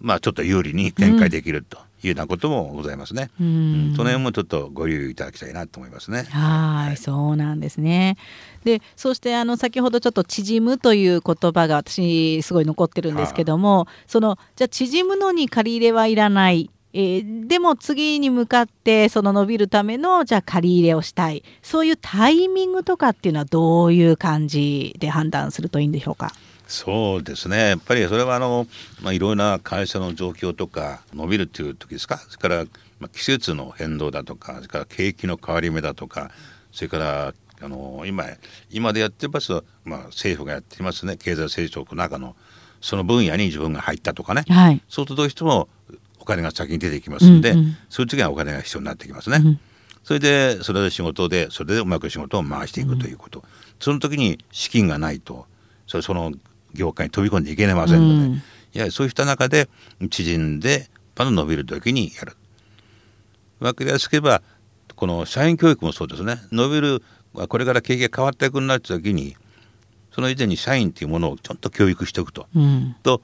[0.00, 1.78] まあ、ちょっと有利に展開できると。
[1.78, 3.30] いうようなこともございますね。
[3.40, 6.24] ううんんその辺もちょっとご留意いただきたいなと思いますね。
[6.30, 8.16] はい、そうなんですね。
[8.64, 16.70] で、そしてあの先ほどちょっと縮むという言葉が私すごい残ってるんですけども、そのじゃあ縮むのに借り入れはいらない。
[16.92, 26.32] えーでも次に向かってその伸びるためのじゃあ借り入れをしたいそういうタイミングとかっていうのはどういう感じで判断するといいんでしょうか？
[26.66, 27.68] そうですね。
[27.70, 28.66] やっぱりそれはあの、
[29.00, 32.18] まあ、いろいろな会社の状況とか伸びるっていう時ですか？
[32.18, 32.64] それから、
[32.98, 36.30] まあ、季節の変動だとかそれから景気の変わり目だとか
[36.72, 38.24] それからあの今
[38.70, 41.16] 今でやってます、まあ、政府がやっていますね。
[41.16, 42.34] 経済成長の中の
[42.80, 45.68] その分野に自分が入ったとかね、はい、そうするとどうしても
[46.18, 49.36] お金が先に出てきますんで、うんうん、そういう時はお金が必要になってきますね。
[49.36, 49.60] うん、
[50.04, 53.46] それでそれで仕事でそれでうまく仕事を回していくということ、うん、
[53.80, 55.46] その時に資金がないと
[55.86, 56.32] それその
[56.76, 58.42] 業界に飛び込んでいけませんので、うん、い
[58.74, 59.68] やそういった中で
[60.10, 62.36] 縮んでパン伸びる時にやる。
[63.58, 64.42] 分かりやすく言えば
[64.94, 66.38] この社員教育もそうですね。
[66.52, 67.02] 伸びる
[67.32, 69.36] これから経営が変わっていくなった時に
[70.12, 73.20] その以前に社員っていうものをちょっと教育しておくと、うん、と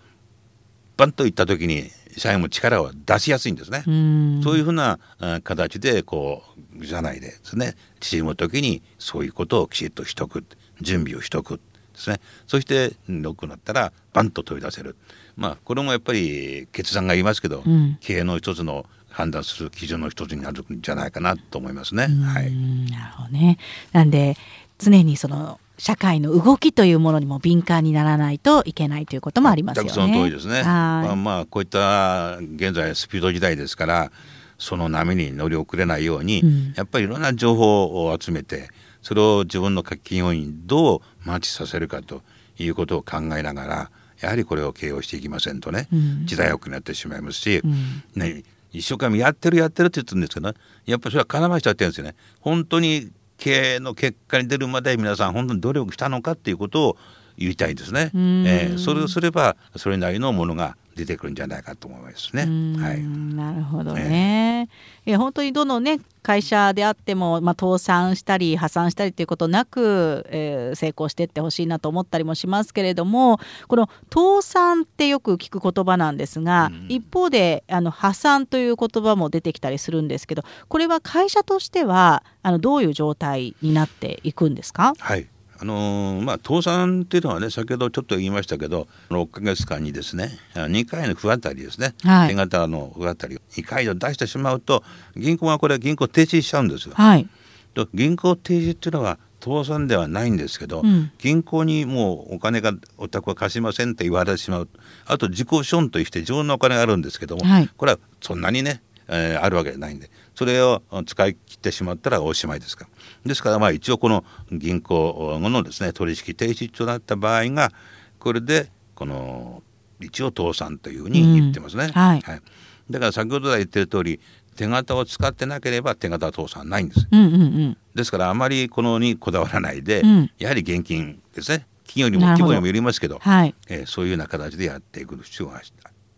[0.97, 3.79] バンといった時に社員も力を出しやすいんですね。
[3.87, 4.99] うそういうふうな
[5.43, 6.43] 形でこ
[6.79, 10.45] う社内でですね縮む時にそういうことをきちっとしとく
[10.81, 11.61] 準備をしとく
[11.93, 12.21] ですね。
[12.47, 14.97] そして良くなったらバンと飛び出せる。
[15.37, 22.05] まあこれもやっぱり決断が言いますけど、うん、経営の一つの判断する基準の一つになるんじゃないかなと思いますね。
[22.05, 22.53] はい、
[22.91, 23.59] なるほどね。
[23.93, 24.37] なんで
[24.79, 29.91] 常にその社会の動きというものにも敏感にならないといけないということもありますよね。
[29.91, 30.63] その通りですね。
[30.63, 34.13] まあ、まあこういった現在スピード時代ですから
[34.59, 38.71] その波に乗り遅れないように、うん、やっぱりいろんな情報を集めて
[39.03, 42.23] それを自分の課金要員どうマッチさせるかと
[42.59, 43.91] いうことを考えながら
[44.21, 50.55] やはりこれを形容していきませんとね、うん、時代遅くなってしまいますし、うん、ね、一生懸命やってるやってるって言ってるんですけど、
[50.87, 52.15] やっぱりそれは絡ましちゃってるんですよね。
[52.41, 56.97] 本当に経営の結果に出るまで皆さん本当に努力したのかっていうことを
[57.37, 58.13] 言いたいですね。
[58.15, 62.43] えー、それをすればそれなりのものが出てくるんじゃないかと思いますね。
[62.81, 64.69] はい、なるほどね。
[65.07, 84.93] えー、本当にどのね会社であっても、まあ、倒産したり破産したりということなく、えー、成功していってほしいなと思ったりもしますけれどもこの倒産ってよく聞く言葉なんですが、うん、一方であの破産という言葉も出てきたりするんですけどこれは会社としてはあのどういう状態になっていくんですか？
[84.99, 85.27] はい
[85.63, 94.83] あのー、まあ、倒産っていうのはね先ほどちょっと言いましたけど6か月間にですね2回の不当たりですね、はい、手形の不当たりを2回を出してしまうと
[95.15, 96.97] 銀行はこれ銀行停止しちゃうんですよ。
[96.97, 97.29] はい、
[97.75, 104.69] と銀行停止っていうのは倒産ではないんですけど、うん、銀行にもうお金がお宅は貸しませんって言われてしまう。
[105.07, 108.83] あと自己資本として自分のお金があるんですけども、はい、これはそんなにね、
[109.13, 110.11] えー、あるわけじゃないんで。
[110.35, 112.91] それを使い切ってしまったらおしまいですから。
[113.27, 117.71] ですからまあ一応この銀行のですね取引停止となった場合が
[118.19, 119.63] これでこの
[120.01, 121.85] 一応倒産というふうに言ってますね。
[121.85, 122.43] うん、はい、はい、
[122.91, 124.21] だから先ほど言ってる通り
[124.57, 127.07] 手形を使ってなければ手形倒産ないんです。
[127.11, 131.67] うんうんうん、ですからあまりこのにこだわらないで、うん、やはり現金ですね。
[131.87, 135.61] 企業にも規模にもよりますけどはい、えー、そういうような形でやっていく必要が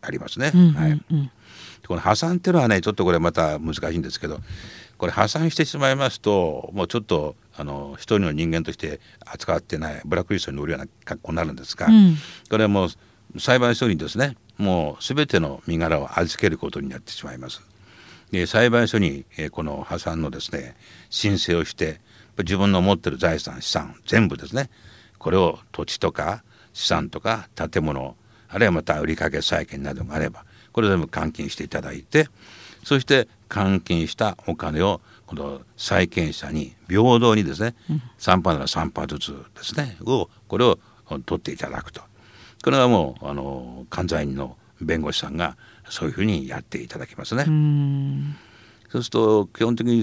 [0.02, 0.52] ありますね。
[0.54, 1.02] うんうんうん、はい、
[1.86, 4.40] この破産っていうのはねちょっとこれまた難しいんですけど
[4.98, 12.16] これ破産してしまいますともうちょっとあの一人の人間として扱ってないブラックリストに乗るような格好になるんですが、うん、
[12.48, 17.62] これはもう裁判所にですねもう全ての身柄を預けることになってしまいます。
[18.30, 20.74] で裁判所に、えこの破産のですね
[21.08, 22.00] 申請をして
[22.38, 24.70] 自分の持ってる財産資産全部ですね
[25.18, 28.16] これを土地とか資産とか建物
[28.48, 30.44] あるいはまた売掛債権などがあれば
[30.74, 32.28] これ全部換金していただいて
[32.82, 40.78] そして換金したお金をこの債権者に平等にですね、うん、3パーなら3パーずつですねをこれを
[41.24, 42.02] 取っていただくと
[42.62, 45.56] これはもうあの関西人の弁護士さんが
[45.88, 47.44] そういうふうにやっていただきますね。
[48.90, 50.02] そうすると基本的に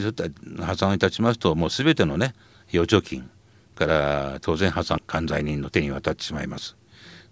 [0.59, 2.33] 破産いたしますともう全てのね
[2.73, 3.29] 預貯金
[3.75, 6.75] から当然破産関西人の手に渡ってしまいます。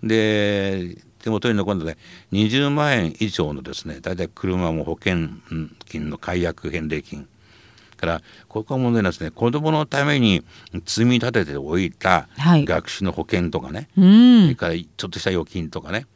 [0.02, 1.98] で手元に残るので
[2.32, 5.30] 20万円以上のですね大体車も保険
[5.86, 7.28] 金の解約返礼金。
[8.00, 9.30] からここは問題なんですね。
[9.30, 10.42] 子どものために
[10.86, 16.08] 積み立てておいた学習の保険とかね、はい、それからちょっとした預金とかね。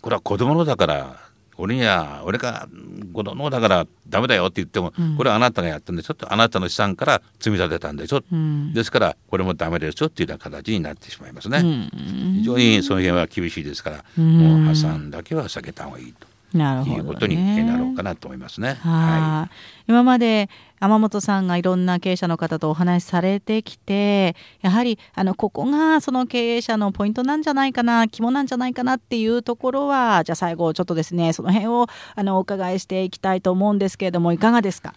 [0.00, 1.21] これは子どものだから
[1.58, 2.66] 俺には俺が
[3.12, 6.14] 子供だからダメだよって言っても、うん、これはあなたがやったんでしょ？
[6.14, 11.90] とあなたの資産から積み立てたんでしょ、うん、ですからこれもダメですよっていうような形になってしまいますね、うん、
[12.38, 16.26] 非常にその辺は厳しいですから、もう破産だけは避けた方がいいと。
[16.54, 18.78] なるほど、ね、いうことになろうかなと思いますね。
[18.80, 20.48] はい、今まで
[20.80, 34.94] 天本さんがいろんな経営者の方とお話しされてきてやはりあのここがその経営者のポイントなんじゃないかな肝なんじゃないかなっていうところはじゃあ最後ちょっとですねその辺をあのお伺いしていきたいと思うんですけれどもいかがですか？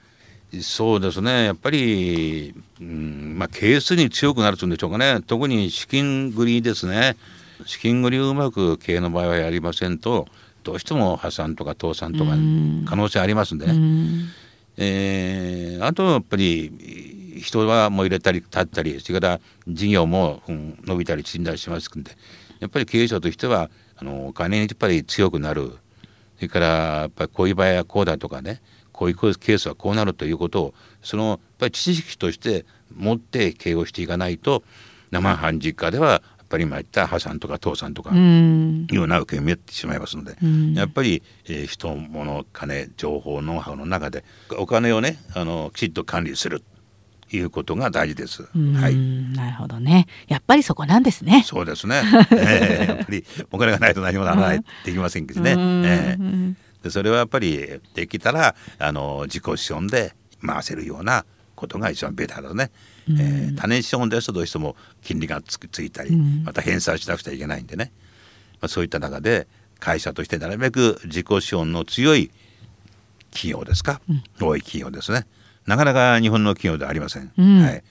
[0.62, 1.46] そうですね。
[1.46, 5.20] やっぱり、うんまあ、ケースに強くなるというんでしょうかね。
[5.26, 7.18] 特に資金繰りですね。
[7.66, 10.28] 資金繰りをうまく経営の場合はやりませんと
[10.66, 12.32] どうしても破産とか倒産とか
[12.90, 14.30] 可能性ありますんでね、ん。
[14.78, 22.12] えー、あとやっぱり人はもう入れたり立ったりそれから事業も、うん、伸びたり縮んだりしますんで
[22.60, 25.78] やっぱり経営者としてはあのお金にやっぱり強くなる。
[26.38, 28.62] それからやっぱりこういう場合はこうだとかね
[28.92, 34.64] こういうケースはこうなるということをそのやっぱり知識として持って経営をしていかないと
[35.12, 40.38] 生半実家ではっぱり今言った破産とか倒産とかいうような受け身をってしまいますので、
[40.74, 44.24] やっぱり、えー、人物金情報ノウハウの中で
[44.58, 46.64] お金をねあのきちっと管理する
[47.32, 48.44] いうことが大事です。
[48.44, 48.96] はい。
[48.96, 50.06] なるほどね。
[50.28, 51.44] やっぱりそこなんですね。
[51.46, 52.04] そうですね。
[52.32, 55.56] えー、やっぱりお金がないと何もならない、できませんけどね。
[55.58, 60.14] えー、でそれはやっぱりできたらあの自己資本で
[60.46, 61.26] 回せるような
[61.56, 62.72] ことが一番ベターだね。
[63.10, 67.92] えー、多年資本ですとどうしても金利がつついたり、また返済しなくちゃいけないんでね、
[68.62, 69.48] まあ、そういった中で
[69.80, 72.32] 会社としてなるべく自己資本の強い
[73.32, 75.28] 企業ですか、うん、多い企業ですね。
[75.66, 77.84] なかなか日本の企業ではありません、うん、はい、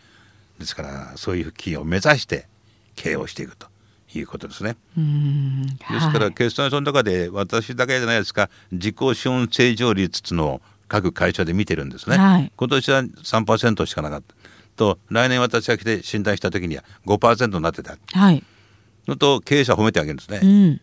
[0.58, 2.46] ですからそういう企業を目指して
[2.94, 3.66] 経営をしていくと
[4.14, 4.76] いうことですね。
[5.90, 8.48] ですから決算書の中で私だけじゃないですか。
[8.70, 12.16] 自己資本正常率の各会社で見てるんですね。
[12.16, 14.34] はい、今年は3%しかなかった。
[14.76, 17.96] と来年私が来て診断した時には5%になってた。
[18.12, 18.42] はい。
[19.06, 20.40] のと経営者褒めてあげるんですね。
[20.42, 20.80] うん。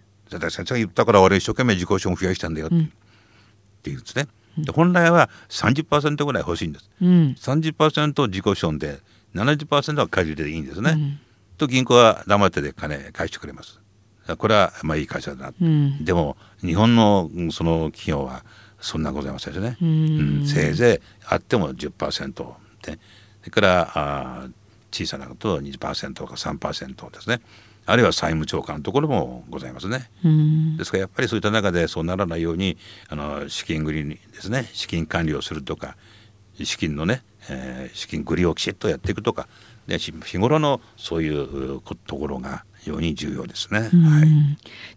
[0.50, 2.90] 先生が言ったから俺一生懸命自己資本増やしたんだよって,、って
[3.86, 4.28] 言うんですね。
[4.58, 6.90] で本来は30%ぐらい欲しいんです。
[7.02, 9.00] うん、30%自己資本で
[9.36, 10.92] 70%は借り入れでいいんですね。
[10.92, 11.20] うん、
[11.58, 13.80] と銀行は黙ってで金返してくれます。
[14.38, 18.44] これはまあいい会社だな、うん、でも日本のその企業は
[18.82, 22.34] そんなございませんですね、うん、せいぜいあっても10%
[22.84, 23.00] で
[23.42, 24.48] それからあ
[24.92, 27.42] 小さなこと20%とか3%ですね。
[27.86, 30.10] あるいは債務超過のところもございますね。
[30.78, 32.78] ですからやっぱりそういった中でそうならないように
[33.10, 35.98] あの資金繰りにですね資金管理をするとか
[36.62, 39.48] 資金のね、えー、資金繰りをきちっとやっていくとか
[39.88, 43.90] で日頃のそういうところが非常に重要ですね、はい、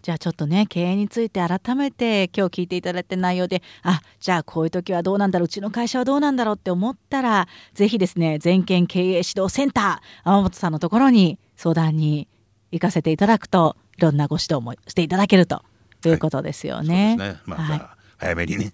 [0.01, 12.27] じゃあちょっとね経営について改めて今日聞いていただいた内容であじゃあこういう時はどうなんだろううちの会社はどうなんだろうって思ったらぜひですね全県経営指導センター天本さんのところに相談に
[12.71, 15.61] 行かせていただくといろんなご指導もしていただけると
[16.05, 17.15] いうことですよね。
[17.19, 17.37] はい、ね。
[17.45, 18.71] まあ、はい早めにね。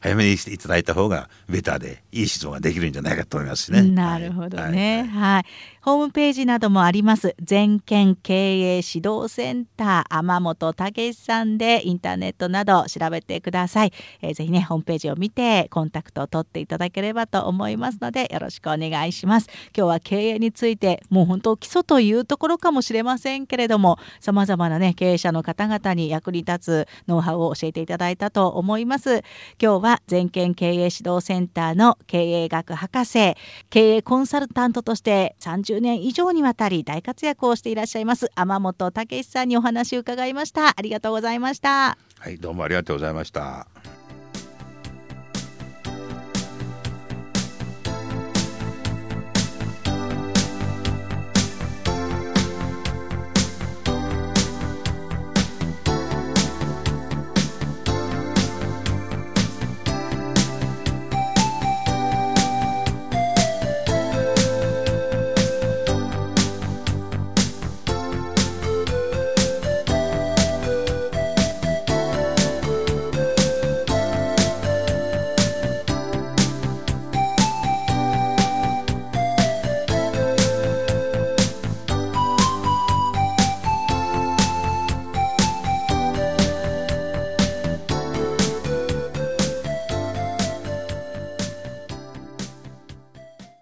[0.00, 3.82] 早めにしていただいた方がベターでいい指導ができるんじゃないかと思いますね。
[3.82, 5.44] なるほどね、はい、はい、
[5.80, 7.34] ホームページなどもあります。
[7.40, 19.48] 全県経営指導センター天本武さんでインターネットなど調べてください、えー、ぜひねホームページを見てコンタクトを取っていただければと思いますのでよろしくお願いします。
[19.76, 29.22] 今日は経営についてもう本当基礎というところかもしれませんけれども様々なね経営者の方々に役に立つノウハウを教えていただいたと思います。
[29.60, 33.36] 今日は全県経営指導センターの経営学博士
[33.70, 40.70] 経営コンサルタントとして30年以上にわたり大活躍をしていらっしゃいます天本武さんにお話を伺いました。
[40.70, 41.96] ありがとうございました。
[42.18, 43.91] はいどうもありがとうございました。